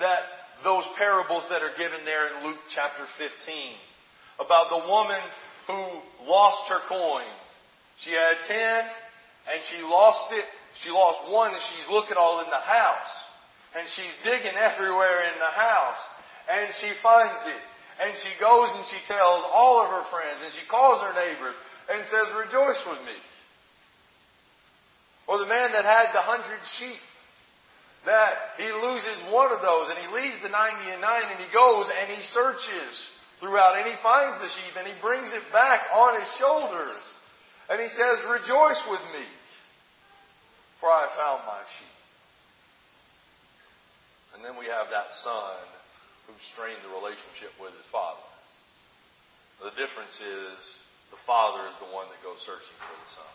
That 0.00 0.22
those 0.64 0.84
parables 0.98 1.44
that 1.50 1.62
are 1.62 1.76
given 1.78 2.04
there 2.04 2.26
in 2.26 2.46
Luke 2.46 2.62
chapter 2.74 3.04
15 3.18 3.30
about 4.40 4.70
the 4.70 4.88
woman 4.88 5.20
who 5.66 5.78
lost 6.26 6.68
her 6.68 6.80
coin. 6.88 7.30
She 7.98 8.10
had 8.10 8.34
ten 8.48 8.80
and 9.52 9.62
she 9.70 9.82
lost 9.82 10.32
it. 10.32 10.44
She 10.82 10.90
lost 10.90 11.30
one 11.30 11.52
and 11.52 11.62
she's 11.62 11.88
looking 11.90 12.16
all 12.16 12.40
in 12.40 12.50
the 12.50 12.56
house. 12.56 13.23
And 13.74 13.88
she's 13.88 14.14
digging 14.22 14.54
everywhere 14.54 15.18
in 15.26 15.36
the 15.38 15.54
house. 15.54 16.02
And 16.50 16.74
she 16.78 16.90
finds 17.02 17.42
it. 17.46 17.62
And 18.02 18.16
she 18.18 18.30
goes 18.40 18.70
and 18.74 18.84
she 18.86 18.98
tells 19.06 19.44
all 19.50 19.82
of 19.82 19.90
her 19.90 20.04
friends 20.10 20.38
and 20.42 20.52
she 20.52 20.66
calls 20.66 21.00
her 21.02 21.14
neighbors 21.14 21.54
and 21.90 22.02
says, 22.06 22.26
rejoice 22.34 22.82
with 22.86 22.98
me. 23.06 23.18
Or 25.26 25.38
the 25.38 25.46
man 25.46 25.72
that 25.72 25.84
had 25.84 26.12
the 26.12 26.20
hundred 26.20 26.60
sheep 26.78 27.00
that 28.04 28.58
he 28.58 28.68
loses 28.68 29.16
one 29.32 29.52
of 29.52 29.62
those 29.62 29.88
and 29.88 29.98
he 29.98 30.08
leaves 30.12 30.36
the 30.42 30.50
90 30.50 30.90
and 30.90 31.00
9 31.00 31.22
and 31.30 31.40
he 31.40 31.50
goes 31.54 31.86
and 31.88 32.10
he 32.10 32.22
searches 32.22 32.92
throughout 33.40 33.78
and 33.78 33.88
he 33.88 33.96
finds 34.02 34.36
the 34.42 34.48
sheep 34.48 34.74
and 34.76 34.86
he 34.86 34.94
brings 35.00 35.32
it 35.32 35.42
back 35.52 35.80
on 35.94 36.20
his 36.20 36.28
shoulders. 36.36 37.00
And 37.70 37.80
he 37.80 37.88
says, 37.88 38.20
Rejoice 38.28 38.82
with 38.90 39.00
me, 39.16 39.24
for 40.80 40.92
I 40.92 41.08
have 41.08 41.16
found 41.16 41.40
my 41.46 41.62
sheep. 41.78 42.03
And 44.34 44.42
then 44.42 44.58
we 44.58 44.66
have 44.66 44.90
that 44.90 45.14
son 45.22 45.56
who 46.26 46.34
strained 46.52 46.82
the 46.82 46.90
relationship 46.90 47.54
with 47.62 47.70
his 47.78 47.86
father. 47.94 48.26
The 49.62 49.74
difference 49.78 50.18
is 50.18 50.58
the 51.14 51.20
father 51.22 51.62
is 51.70 51.76
the 51.78 51.90
one 51.94 52.10
that 52.10 52.18
goes 52.26 52.42
searching 52.42 52.74
for 52.82 52.96
the 52.98 53.10
son. 53.14 53.34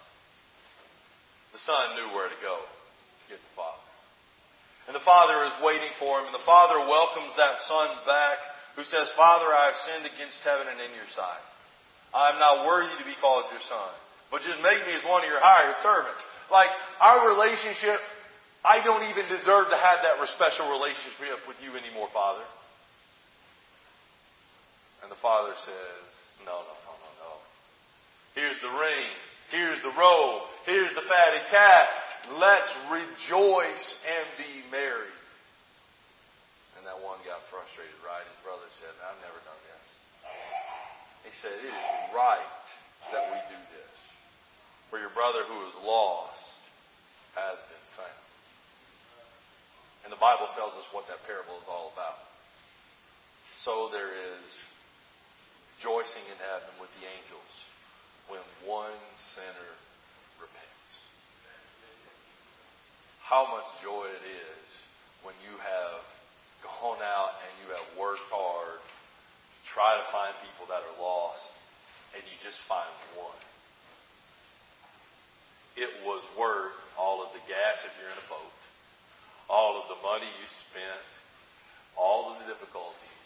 The 1.55 1.63
son 1.63 1.95
knew 1.95 2.11
where 2.13 2.27
to 2.27 2.39
go 2.43 2.59
to 2.59 3.25
get 3.31 3.39
the 3.39 3.55
father. 3.55 3.87
And 4.91 4.93
the 4.97 5.05
father 5.05 5.45
is 5.47 5.55
waiting 5.63 5.93
for 6.01 6.19
him, 6.19 6.27
and 6.27 6.35
the 6.35 6.49
father 6.49 6.81
welcomes 6.83 7.31
that 7.37 7.61
son 7.63 7.93
back 8.09 8.41
who 8.75 8.83
says, 8.83 9.07
Father, 9.13 9.47
I 9.47 9.71
have 9.71 9.79
sinned 9.85 10.05
against 10.09 10.41
heaven 10.41 10.65
and 10.65 10.81
in 10.81 10.91
your 10.97 11.09
sight. 11.13 11.45
I 12.13 12.33
am 12.33 12.39
not 12.41 12.65
worthy 12.65 12.91
to 12.97 13.05
be 13.05 13.13
called 13.21 13.45
your 13.53 13.61
son, 13.69 13.91
but 14.33 14.41
just 14.41 14.57
make 14.65 14.81
me 14.89 14.97
as 14.97 15.05
one 15.05 15.21
of 15.21 15.29
your 15.29 15.41
hired 15.41 15.77
servants. 15.79 16.17
Like, 16.49 16.73
our 16.97 17.29
relationship, 17.29 18.01
I 18.63 18.83
don't 18.83 19.07
even 19.07 19.23
deserve 19.29 19.69
to 19.69 19.79
have 19.79 19.99
that 20.03 20.19
special 20.35 20.69
relationship 20.69 21.47
with 21.47 21.57
you 21.63 21.71
anymore, 21.79 22.09
Father. 22.11 22.43
And 25.03 25.11
the 25.11 25.19
father 25.23 25.55
says, 25.63 26.03
No, 26.43 26.59
no, 26.59 26.75
no, 26.83 26.93
no, 26.99 27.09
no. 27.23 27.31
Here's 28.35 28.59
the 28.59 28.67
ring. 28.67 29.07
Here's 29.49 29.81
the 29.81 29.95
robe. 29.95 30.43
Here's 30.65 30.93
the 30.93 31.07
fatted 31.07 31.47
calf. 31.49 31.87
Let's 32.35 32.69
rejoice 32.91 33.85
and 34.05 34.25
be 34.35 34.51
merry. 34.69 35.15
And 36.77 36.83
that 36.85 36.99
one 36.99 37.17
got 37.23 37.41
frustrated, 37.47 37.95
right? 38.03 38.21
His 38.27 38.39
brother 38.43 38.67
said, 38.83 38.91
I've 39.07 39.19
never 39.23 39.39
done 39.47 39.61
this. 39.71 39.85
He 41.25 41.33
said, 41.39 41.55
It 41.63 41.71
is 41.71 41.89
right 42.11 42.65
that 43.15 43.23
we 43.31 43.39
do 43.55 43.59
this. 43.71 43.95
For 44.91 44.99
your 44.99 45.15
brother 45.15 45.47
who 45.47 45.63
is 45.71 45.75
lost 45.87 46.59
has 47.35 47.55
been 47.71 47.87
found. 47.95 48.28
And 50.03 50.11
the 50.11 50.21
Bible 50.21 50.47
tells 50.55 50.73
us 50.75 50.87
what 50.91 51.07
that 51.07 51.19
parable 51.27 51.59
is 51.59 51.67
all 51.67 51.91
about. 51.93 52.19
So 53.59 53.89
there 53.91 54.11
is 54.11 54.47
rejoicing 55.77 56.23
in 56.27 56.37
heaven 56.39 56.71
with 56.79 56.91
the 56.99 57.07
angels 57.07 57.53
when 58.31 58.43
one 58.63 58.99
sinner 59.17 59.71
repents 60.39 60.79
how 63.29 63.45
much 63.53 63.69
joy 63.85 64.09
it 64.09 64.25
is 64.25 64.65
when 65.21 65.37
you 65.45 65.53
have 65.61 66.01
gone 66.65 66.97
out 66.97 67.37
and 67.45 67.53
you 67.61 67.69
have 67.77 67.85
worked 67.93 68.25
hard 68.33 68.81
to 68.81 69.59
try 69.69 69.93
to 70.01 70.05
find 70.09 70.33
people 70.41 70.65
that 70.65 70.81
are 70.81 70.97
lost 70.97 71.53
and 72.17 72.25
you 72.25 72.33
just 72.41 72.57
find 72.65 72.89
one. 73.13 73.37
It 75.77 75.93
was 76.01 76.25
worth 76.33 76.73
all 76.97 77.21
of 77.21 77.29
the 77.37 77.43
gas 77.45 77.85
if 77.85 77.93
you're 78.01 78.09
in 78.09 78.17
a 78.17 78.29
boat, 78.33 78.58
all 79.49 79.81
of 79.81 79.89
the 79.89 79.97
money 80.05 80.29
you 80.29 80.47
spent, 80.47 81.09
all 81.97 82.29
of 82.31 82.37
the 82.39 82.47
difficulties, 82.53 83.25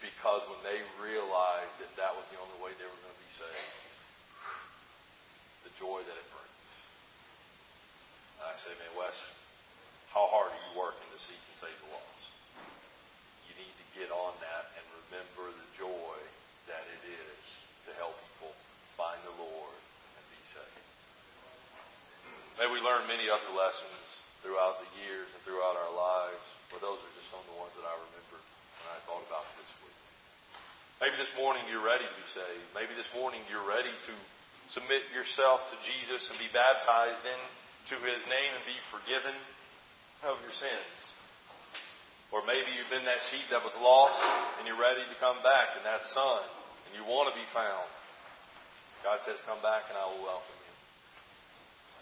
because 0.00 0.42
when 0.48 0.58
they 0.64 0.80
realized 0.98 1.76
that 1.78 1.92
that 2.00 2.16
was 2.16 2.24
the 2.32 2.40
only 2.40 2.56
way 2.64 2.72
they 2.80 2.88
were 2.88 3.00
going 3.04 3.14
to 3.14 3.22
be 3.22 3.34
saved, 3.36 3.78
the 5.68 5.72
joy 5.78 6.00
that 6.02 6.16
it 6.16 6.28
brings. 6.32 6.72
I 8.42 8.56
say, 8.58 8.74
man, 8.80 8.90
Wes, 8.98 9.14
how 10.10 10.26
hard 10.26 10.50
are 10.50 10.62
you 10.72 10.72
working 10.74 11.06
to 11.14 11.20
seek 11.20 11.38
and 11.38 11.56
save 11.60 11.76
the 11.84 11.94
lost? 11.94 12.26
You 13.46 13.54
need 13.54 13.70
to 13.70 13.86
get 13.94 14.10
on 14.10 14.34
that 14.42 14.72
and 14.74 14.84
remember 15.06 15.52
the 15.52 15.68
joy 15.78 16.16
that 16.66 16.82
it 16.82 17.02
is 17.06 17.42
to 17.86 17.90
help 18.00 18.16
people 18.34 18.50
find 18.98 19.20
the 19.22 19.36
Lord 19.38 19.78
and 20.18 20.24
be 20.32 20.42
saved. 20.50 20.88
May 22.58 22.66
we 22.66 22.82
learn 22.82 23.06
many 23.06 23.30
other 23.30 23.52
lessons 23.54 24.18
throughout 24.42 24.82
the 24.82 24.90
years 25.06 25.30
and 25.32 25.40
throughout 25.46 25.78
our 25.78 25.94
lives, 25.94 26.44
but 26.74 26.82
those 26.82 26.98
are 26.98 27.12
just 27.14 27.30
some 27.30 27.40
of 27.40 27.48
the 27.48 27.58
ones 27.58 27.72
that 27.78 27.86
I 27.86 27.94
remembered 27.94 28.44
when 28.82 28.88
I 28.90 28.98
thought 29.06 29.22
about 29.30 29.46
this 29.56 29.70
week. 29.86 29.98
Maybe 30.98 31.18
this 31.18 31.34
morning 31.38 31.62
you're 31.70 31.82
ready 31.82 32.06
to 32.06 32.16
be 32.18 32.28
saved. 32.30 32.66
Maybe 32.74 32.94
this 32.94 33.10
morning 33.14 33.42
you're 33.50 33.66
ready 33.66 33.90
to 33.90 34.14
submit 34.70 35.02
yourself 35.10 35.62
to 35.70 35.76
Jesus 35.82 36.30
and 36.30 36.38
be 36.38 36.50
baptized 36.50 37.22
in 37.26 37.40
to 37.90 37.94
his 38.06 38.22
name 38.30 38.50
and 38.54 38.62
be 38.66 38.78
forgiven 38.90 39.34
of 40.22 40.38
your 40.42 40.54
sins. 40.54 40.98
Or 42.30 42.46
maybe 42.46 42.70
you've 42.78 42.88
been 42.88 43.04
that 43.04 43.20
sheep 43.28 43.44
that 43.50 43.66
was 43.66 43.74
lost 43.82 44.22
and 44.58 44.66
you're 44.66 44.78
ready 44.78 45.02
to 45.02 45.16
come 45.18 45.42
back 45.42 45.74
and 45.74 45.84
that 45.84 46.06
son 46.06 46.42
and 46.86 46.94
you 46.94 47.02
want 47.04 47.30
to 47.30 47.34
be 47.34 47.46
found. 47.50 47.86
God 49.02 49.18
says, 49.26 49.42
come 49.42 49.58
back 49.58 49.90
and 49.90 49.98
I 49.98 50.06
will 50.06 50.22
welcome 50.22 50.54
you. 50.54 50.61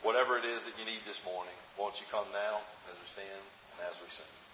Whatever 0.02 0.38
it 0.38 0.44
is 0.44 0.64
that 0.64 0.72
you 0.78 0.84
need 0.84 1.04
this 1.06 1.20
morning, 1.24 1.54
won't 1.78 2.00
you 2.00 2.06
come 2.10 2.24
now 2.32 2.60
as 2.88 2.96
we 2.96 3.06
stand 3.06 3.42
and 3.76 3.88
as 3.88 3.96
we 4.00 4.08
sing? 4.08 4.49